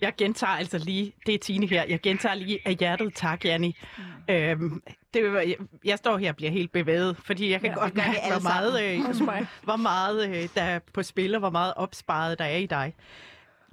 [0.00, 3.76] Jeg gentager altså lige, det er Tine her, jeg gentager lige af hjertet tak, Janni.
[3.98, 4.34] Mm.
[4.34, 4.82] Øhm,
[5.14, 8.18] det, jeg, jeg står her og bliver helt bevæget, fordi jeg kan ja, godt mærke,
[8.30, 9.00] hvor meget, øh,
[9.62, 12.94] hvor meget øh, der er på spil, og hvor meget opsparet der er i dig.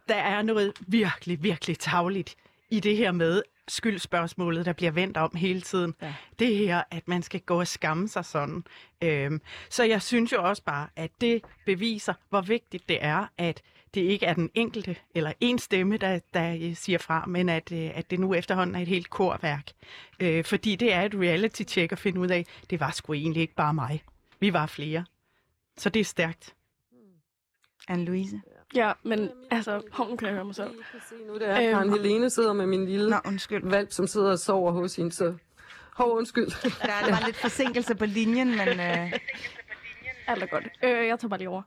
[0.08, 2.36] Der er noget virkelig, virkelig tavligt
[2.70, 5.94] i det her med skyldspørgsmålet, der bliver vendt om hele tiden.
[6.02, 6.14] Ja.
[6.40, 8.64] Det her, at man skal gå og skamme sig sådan.
[9.02, 13.62] Øhm, så jeg synes jo også bare, at det beviser, hvor vigtigt det er, at
[13.94, 17.72] det ikke er den enkelte eller en stemme, der, der øh, siger fra, men at,
[17.72, 19.72] øh, at det nu efterhånden er et helt korværk.
[20.20, 23.56] Øh, fordi det er et reality-check at finde ud af, det var sgu egentlig ikke
[23.56, 24.04] bare mig.
[24.40, 25.06] Vi var flere.
[25.78, 26.56] Så det er stærkt.
[27.92, 28.55] Anne-Louise?
[28.76, 30.70] Ja, men altså, hun kan jeg høre mig selv.
[31.10, 33.70] Se nu, det er, øhm, Karen Helene sidder med min lille Nå, undskyld.
[33.70, 35.34] valp, som sidder og sover hos hende, så
[35.94, 36.46] hov, undskyld.
[36.82, 38.68] Der er bare lidt forsinkelse på linjen, men...
[38.68, 39.14] Øh...
[40.28, 40.64] Alt er godt.
[40.84, 41.62] Øh, jeg tager bare lige over.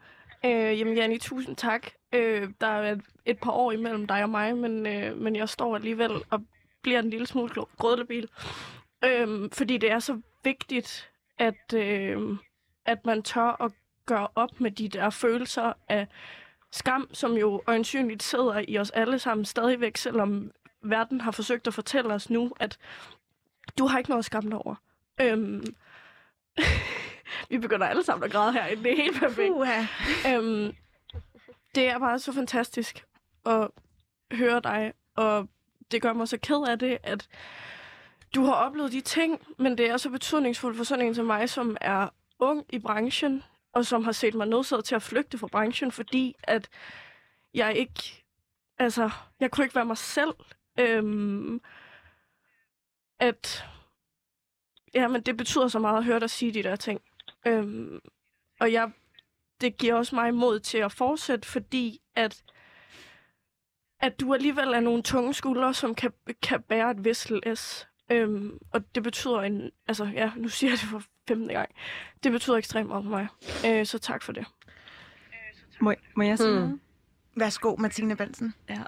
[0.44, 1.86] Øh, jamen, Janni, tusind tak.
[2.14, 5.48] Øh, der er et, et par år imellem dig og mig, men, øh, men jeg
[5.48, 6.40] står alligevel og
[6.82, 8.28] bliver en lille smule grødlebil.
[9.04, 12.18] Øh, fordi det er så vigtigt, at, øh,
[12.84, 13.72] at man tør at
[14.06, 16.06] gøre op med de der følelser af
[16.72, 20.50] skam, som jo øjensynligt sidder i os alle sammen stadigvæk, selvom
[20.82, 22.78] verden har forsøgt at fortælle os nu, at
[23.78, 24.74] du har ikke noget dig over.
[25.20, 25.64] Øhm,
[27.50, 28.82] vi begynder alle sammen at græde herinde.
[28.82, 29.52] Det er helt perfekt.
[29.52, 30.28] Uh-huh.
[30.28, 30.74] Øhm,
[31.74, 33.04] det er bare så fantastisk
[33.46, 33.68] at
[34.32, 35.48] høre dig, og
[35.90, 37.28] det gør mig så ked af det, at
[38.34, 41.50] du har oplevet de ting, men det er så betydningsfuldt for sådan en som mig,
[41.50, 42.08] som er
[42.38, 43.42] ung i branchen,
[43.72, 46.68] og som har set mig nødsaget til at flygte fra branchen, fordi at
[47.54, 48.24] jeg ikke,
[48.78, 49.10] altså,
[49.40, 50.34] jeg kunne ikke være mig selv.
[50.78, 51.60] Øhm,
[53.18, 53.64] at,
[54.94, 57.00] ja, men det betyder så meget at høre dig sige de der ting.
[57.46, 58.00] Øhm,
[58.60, 58.92] og jeg,
[59.60, 62.44] det giver også mig mod til at fortsætte, fordi at,
[64.00, 66.12] at du alligevel er nogle tunge skuldre, som kan,
[66.42, 67.88] kan bære et vissel S.
[68.10, 71.68] Øhm, og det betyder en, altså ja, nu siger jeg det for femte gang.
[72.24, 73.26] Det betyder ekstremt meget for mig.
[73.66, 74.46] Øh, så tak for det.
[75.80, 76.80] Må, må jeg sige hmm.
[77.36, 78.54] Værsgo, Martine Bensen.
[78.68, 78.82] Ja.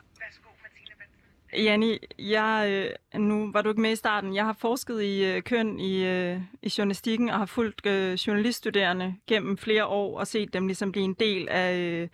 [1.56, 2.66] Janni, jeg,
[3.14, 4.34] øh, nu var du ikke med i starten.
[4.34, 9.14] Jeg har forsket i øh, køn i, øh, i journalistikken og har fulgt øh, journaliststuderende
[9.26, 12.08] gennem flere år og set dem ligesom blive en del af, øh,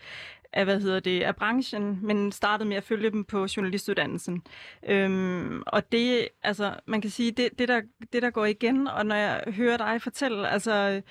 [0.53, 4.43] af, hvad hedder det, af branchen, men startede med at følge dem på journalistuddannelsen.
[4.89, 7.81] Øhm, og det, altså, man kan sige, det, det, der,
[8.13, 11.03] det der går igen, og når jeg hører dig fortælle, altså,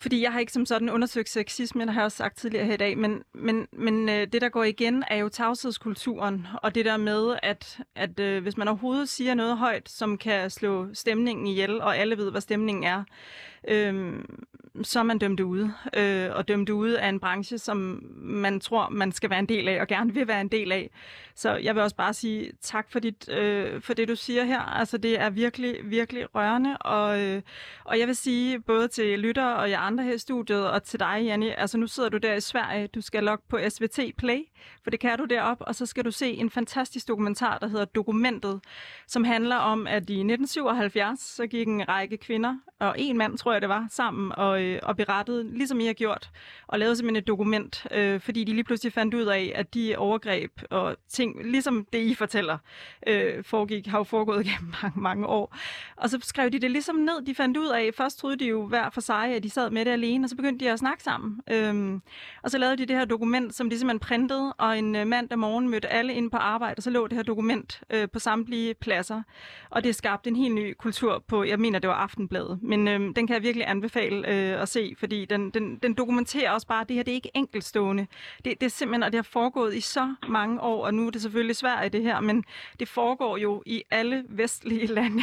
[0.00, 2.74] fordi jeg har ikke som sådan undersøgt sexisme, det har jeg også sagt tidligere her
[2.74, 6.84] i dag, men, men, men øh, det, der går igen, er jo tavshedskulturen, og det
[6.84, 11.46] der med, at, at øh, hvis man overhovedet siger noget højt, som kan slå stemningen
[11.46, 13.04] ihjel, og alle ved, hvad stemningen er,
[13.68, 14.24] øh,
[14.82, 15.72] så er man dømt ude.
[15.96, 19.68] Øh, og dømt ude af en branche, som man tror, man skal være en del
[19.68, 20.90] af, og gerne vil være en del af.
[21.34, 24.60] Så jeg vil også bare sige tak for, dit, øh, for det, du siger her.
[24.60, 26.76] Altså, det er virkelig, virkelig rørende.
[26.78, 27.42] Og, øh,
[27.84, 31.00] og jeg vil sige både til lytter og jer andre her i studiet, og til
[31.00, 34.38] dig, Janni, altså nu sidder du der i Sverige, du skal logge på SVT Play,
[34.82, 37.84] for det kan du derop, og så skal du se en fantastisk dokumentar, der hedder
[37.84, 38.60] Dokumentet,
[39.06, 43.52] som handler om, at i 1977, så gik en række kvinder, og en mand, tror
[43.52, 46.30] jeg det var, sammen og, øh, og berettede, ligesom I har gjort,
[46.66, 49.96] og lavede simpelthen et dokument, øh, fordi de lige pludselig fandt ud af, at de
[49.96, 52.58] overgreb og ting, ligesom det I fortæller,
[53.06, 55.56] øh, foregik, har jo foregået gennem mange, mange år.
[55.96, 58.66] Og så skrev de det ligesom ned, de fandt ud af, først troede de jo
[58.66, 61.02] hver for sig, at de sad med det alene, og så begyndte de at snakke
[61.02, 61.40] sammen.
[61.50, 62.00] Øh,
[62.42, 65.38] og så lavede de det her dokument, som de simpelthen printede, og en øh, mandag
[65.38, 68.74] morgen mødte alle ind på arbejde, og så lå det her dokument øh, på samtlige
[68.74, 69.22] pladser.
[69.70, 73.00] Og det skabte en helt ny kultur på, jeg mener, det var Aftenbladet, men øh,
[73.16, 76.80] den kan jeg virkelig anbefale øh, at se, fordi den, den, den dokumenterer også bare,
[76.80, 78.06] at det her det er ikke enkeltstående.
[78.44, 81.10] Det, det er simpelthen, og det har foregået i så mange år, og nu er
[81.10, 82.44] det selvfølgelig svært i det her, men
[82.80, 85.22] det foregår jo i alle vestlige lande,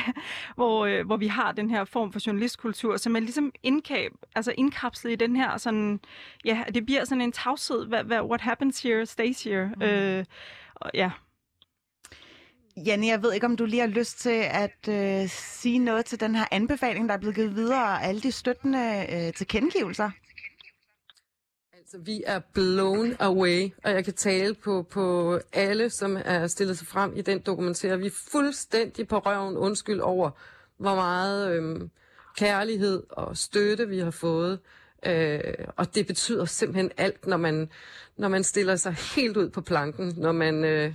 [0.55, 4.53] hvor, øh, hvor vi har den her form for journalistkultur, som er ligesom indkab, altså
[4.57, 5.99] indkapslet i den her sådan,
[6.45, 9.71] ja, det bliver sådan en tavshed, hvad, hvad, what happens here stays here.
[9.75, 9.82] Mm.
[9.82, 10.25] Øh,
[10.75, 11.11] og, ja.
[12.86, 16.19] Janne, jeg ved ikke, om du lige har lyst til at øh, sige noget til
[16.19, 20.11] den her anbefaling, der er blevet givet videre, og alle de støttende øh, tilkendegivelser.
[21.73, 26.77] Altså, vi er blown away, og jeg kan tale på, på alle, som er stillet
[26.77, 27.95] sig frem i den dokumentar.
[27.95, 30.32] Vi er fuldstændig på røven undskyld over,
[30.77, 31.82] hvor meget øh,
[32.38, 34.59] kærlighed og støtte vi har fået.
[35.05, 35.39] Øh,
[35.75, 37.69] og det betyder simpelthen alt, når man,
[38.17, 40.93] når man stiller sig helt ud på planken, når man, øh,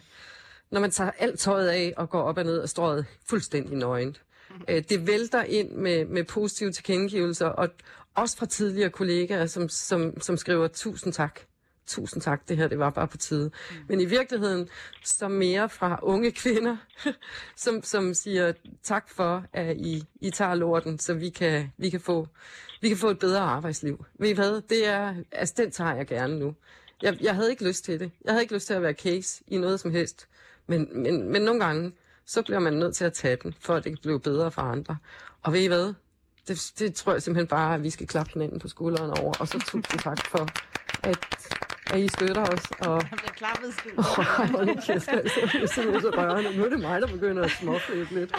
[0.71, 4.23] når man tager alt tøjet af og går op og ned og strøget fuldstændig nøgent.
[4.69, 7.69] Øh, det vælter ind med, med positive tilkendegivelser, og
[8.15, 11.41] også fra tidligere kollegaer, som, som, som skriver tusind tak.
[11.87, 13.51] Tusind tak, det her det var bare på tide.
[13.71, 13.77] Mm.
[13.89, 14.69] Men i virkeligheden,
[15.05, 16.77] så mere fra unge kvinder,
[17.57, 18.53] som, som siger
[18.83, 22.29] tak for, at I, I tager lorten, så vi kan, vi kan få
[22.81, 24.05] vi kan få et bedre arbejdsliv.
[24.19, 24.63] Ved I hvad?
[24.69, 26.55] Det er, altså, den tager jeg gerne nu.
[27.03, 28.11] Jeg, jeg havde ikke lyst til det.
[28.25, 30.29] Jeg havde ikke lyst til at være case i noget som helst.
[30.67, 31.93] Men, men, men nogle gange,
[32.27, 34.63] så bliver man nødt til at tage den, for at det kan blive bedre for
[34.63, 34.97] andre.
[35.43, 35.95] Og ved I hvad?
[36.49, 39.35] Det, det tror jeg simpelthen bare, at vi skal klappe hinanden på skulderen over.
[39.41, 40.49] Og så tusind tak for,
[41.03, 41.19] at,
[41.91, 42.71] at I støtter os.
[42.81, 43.03] Og...
[43.11, 44.55] Jeg bliver klappet skulderen.
[44.55, 45.41] Åh, oh, kæft, altså.
[45.53, 46.57] Det er simpelthen så rørende.
[46.57, 48.35] Nu er det mig, der begynder at småflæbe lidt.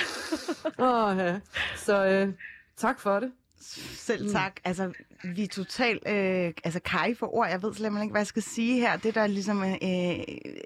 [0.80, 1.40] Åh, ja.
[1.76, 2.34] Så øh,
[2.78, 3.32] tak for det.
[3.60, 4.32] Selv mm.
[4.32, 4.52] tak.
[4.56, 4.62] Mm.
[4.64, 4.94] Altså,
[5.24, 7.50] vi er totalt øh, altså, kaj for ord.
[7.50, 8.98] Jeg ved slet ikke, hvad jeg skal sige her.
[8.98, 9.78] Det, der ligesom øh,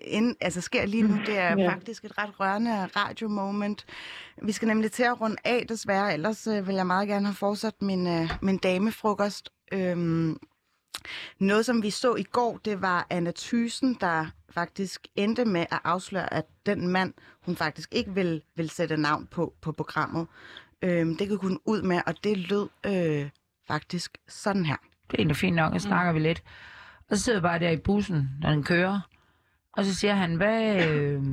[0.02, 1.70] ind, altså, sker lige nu, det er ja.
[1.70, 3.86] faktisk et ret rørende radiomoment.
[4.42, 6.14] Vi skal nemlig til at runde af, desværre.
[6.14, 9.50] Ellers øh, vil jeg meget gerne have fortsat min, øh, min damefrokost.
[9.72, 10.38] Øhm,
[11.40, 15.80] noget, som vi så i går, det var Anna Thysen, der faktisk endte med at
[15.84, 20.28] afsløre, at den mand, hun faktisk ikke vil, vil sætte navn på på programmet,
[20.82, 23.30] øh, det kan hun ud med, og det lød øh,
[23.68, 24.76] faktisk sådan her.
[25.04, 26.16] Det er egentlig fint nok, at snakker mm.
[26.16, 26.44] vi lidt.
[27.10, 29.00] Og så sidder jeg bare der i bussen, når den kører,
[29.74, 31.24] og så siger han, hvad, øh,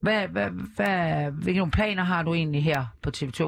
[0.00, 3.42] hvad, hvad, hvad, hvilke planer har du egentlig her på TV2?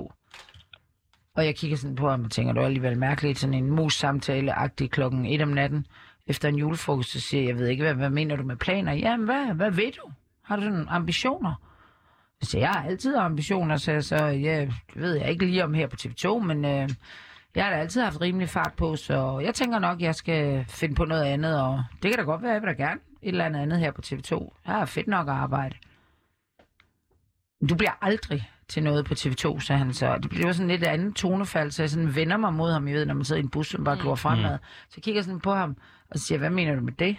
[1.34, 4.90] Og jeg kigger sådan på ham og tænker, det er alligevel mærkeligt, sådan en mus-samtale-agtig
[4.90, 5.86] klokken 1 om natten
[6.26, 8.92] efter en julefrokost, så siger jeg, jeg ved ikke, hvad, hvad mener du med planer?
[8.92, 10.10] Jamen, hvad, hvad ved du?
[10.42, 11.54] Har du sådan ambitioner?
[12.44, 15.96] Så jeg, har altid ambitioner, så, så det ved jeg ikke lige om her på
[16.00, 16.88] TV2, men øh,
[17.54, 20.94] jeg har da altid haft rimelig fart på, så jeg tænker nok, jeg skal finde
[20.94, 23.44] på noget andet, og det kan da godt være, jeg vil da gerne et eller
[23.44, 24.56] andet andet her på TV2.
[24.66, 25.76] Jeg har fedt nok at arbejde.
[27.68, 30.18] Du bliver aldrig til noget på TV2, sagde han så.
[30.18, 33.06] Det var sådan lidt andet tonefald, så jeg sådan vender mig mod ham, jeg ved,
[33.06, 34.52] når man sidder i en bus, som bare glor fremad.
[34.52, 34.64] Mm.
[34.88, 35.76] Så kigger jeg sådan på ham,
[36.10, 37.16] og siger, hvad mener du med det?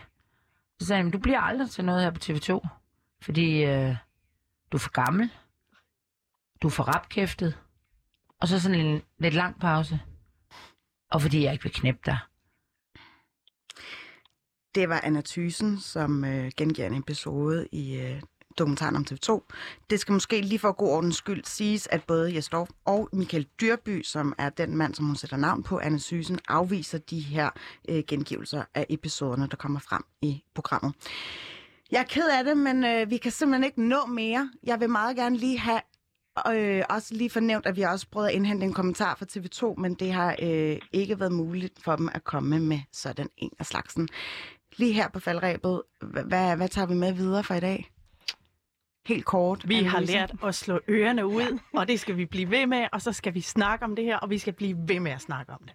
[0.79, 2.67] Så sagde han, du bliver aldrig til noget her på TV2,
[3.21, 3.95] fordi øh,
[4.71, 5.29] du er for gammel,
[6.61, 7.59] du er for rapkæftet,
[8.41, 9.99] og så sådan en lidt lang pause,
[11.11, 12.19] og fordi jeg ikke vil knæppe dig.
[14.75, 18.21] Det var Anna Thysen, som øh, gengiver en episode i øh,
[18.57, 19.47] dokumentaren om TV2.
[19.89, 24.03] Det skal måske lige for god ordens skyld siges, at både Jesdorf og Michael Dyrby,
[24.03, 27.49] som er den mand, som hun sætter navn på, Anne Sysen, afviser de her
[27.89, 30.93] øh, gengivelser af episoderne, der kommer frem i programmet.
[31.91, 34.51] Jeg er ked af det, men øh, vi kan simpelthen ikke nå mere.
[34.63, 35.81] Jeg vil meget gerne lige have
[36.47, 39.81] øh, også lige fornævnt, at vi har også prøvet at indhente en kommentar fra TV2,
[39.81, 43.65] men det har øh, ikke været muligt for dem at komme med sådan en af
[43.65, 44.07] slagsen.
[44.77, 47.91] Lige her på faldrebet, hvad, hvad tager vi med videre for i dag?
[49.05, 49.69] Helt kort.
[49.69, 53.01] Vi har lært at slå ørerne ud, og det skal vi blive ved med, og
[53.01, 55.51] så skal vi snakke om det her, og vi skal blive ved med at snakke
[55.51, 55.73] om det.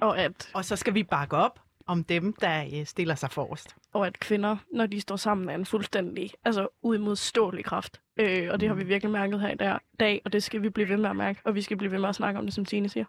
[0.00, 0.50] Og, at...
[0.54, 3.76] og så skal vi bakke op om dem, der øh, stiller sig forrest.
[3.92, 8.00] Og at kvinder, når de står sammen, er en fuldstændig altså, uimodståelig kraft.
[8.16, 8.88] Øh, og det har vi mm.
[8.88, 11.40] virkelig mærket her i der, dag, og det skal vi blive ved med at mærke,
[11.44, 13.04] og vi skal blive ved med at snakke om det, som Tine siger.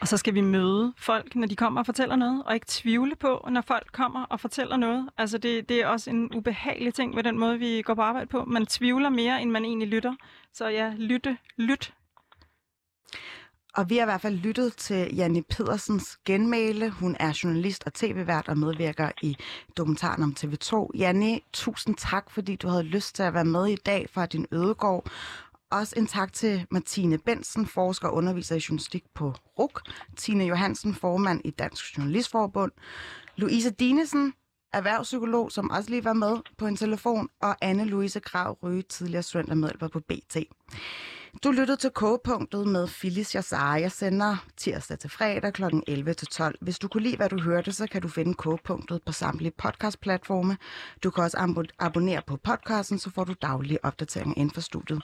[0.00, 3.16] Og så skal vi møde folk, når de kommer og fortæller noget, og ikke tvivle
[3.16, 5.08] på, når folk kommer og fortæller noget.
[5.18, 8.26] Altså det, det er også en ubehagelig ting ved den måde, vi går på arbejde
[8.26, 8.44] på.
[8.44, 10.14] Man tvivler mere, end man egentlig lytter.
[10.52, 11.92] Så ja, lytte, lyt,
[13.76, 16.90] og vi har i hvert fald lyttet til Janne Pedersens genmale.
[16.90, 19.36] Hun er journalist og tv-vært og medvirker i
[19.76, 20.88] dokumentaren om TV2.
[20.98, 24.46] Janne, tusind tak, fordi du havde lyst til at være med i dag fra din
[24.52, 25.10] ødegård.
[25.70, 29.80] Også en tak til Martine Bensen, forsker og underviser i journalistik på RUK.
[30.16, 32.72] Tine Johansen, formand i Dansk Journalistforbund.
[33.36, 34.32] Louise Dinesen,
[34.72, 37.28] erhvervspsykolog, som også lige var med på en telefon.
[37.40, 40.36] Og Anne-Louise Grav Røge, tidligere studentermedhjælper på BT.
[41.44, 43.76] Du lyttede til Kogepunktet med Phyllis Jassar.
[43.76, 45.64] Jeg sender tirsdag til fredag kl.
[45.86, 46.58] 11 til 12.
[46.60, 50.56] Hvis du kunne lide, hvad du hørte, så kan du finde Kogepunktet på samtlige podcastplatforme.
[51.04, 55.02] Du kan også abonnere på podcasten, så får du daglige opdateringer inden for studiet.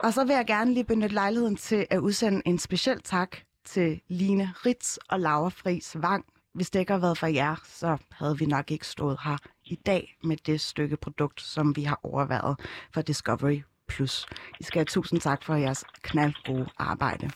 [0.00, 4.00] Og så vil jeg gerne lige benytte lejligheden til at udsende en speciel tak til
[4.08, 6.24] Line Ritz og Laura Friis Vang.
[6.54, 9.74] Hvis det ikke har været for jer, så havde vi nok ikke stået her i
[9.74, 12.56] dag med det stykke produkt, som vi har overvejet
[12.94, 14.26] for Discovery plus.
[14.60, 17.30] I skal have tusind tak for jeres knaldgode arbejde.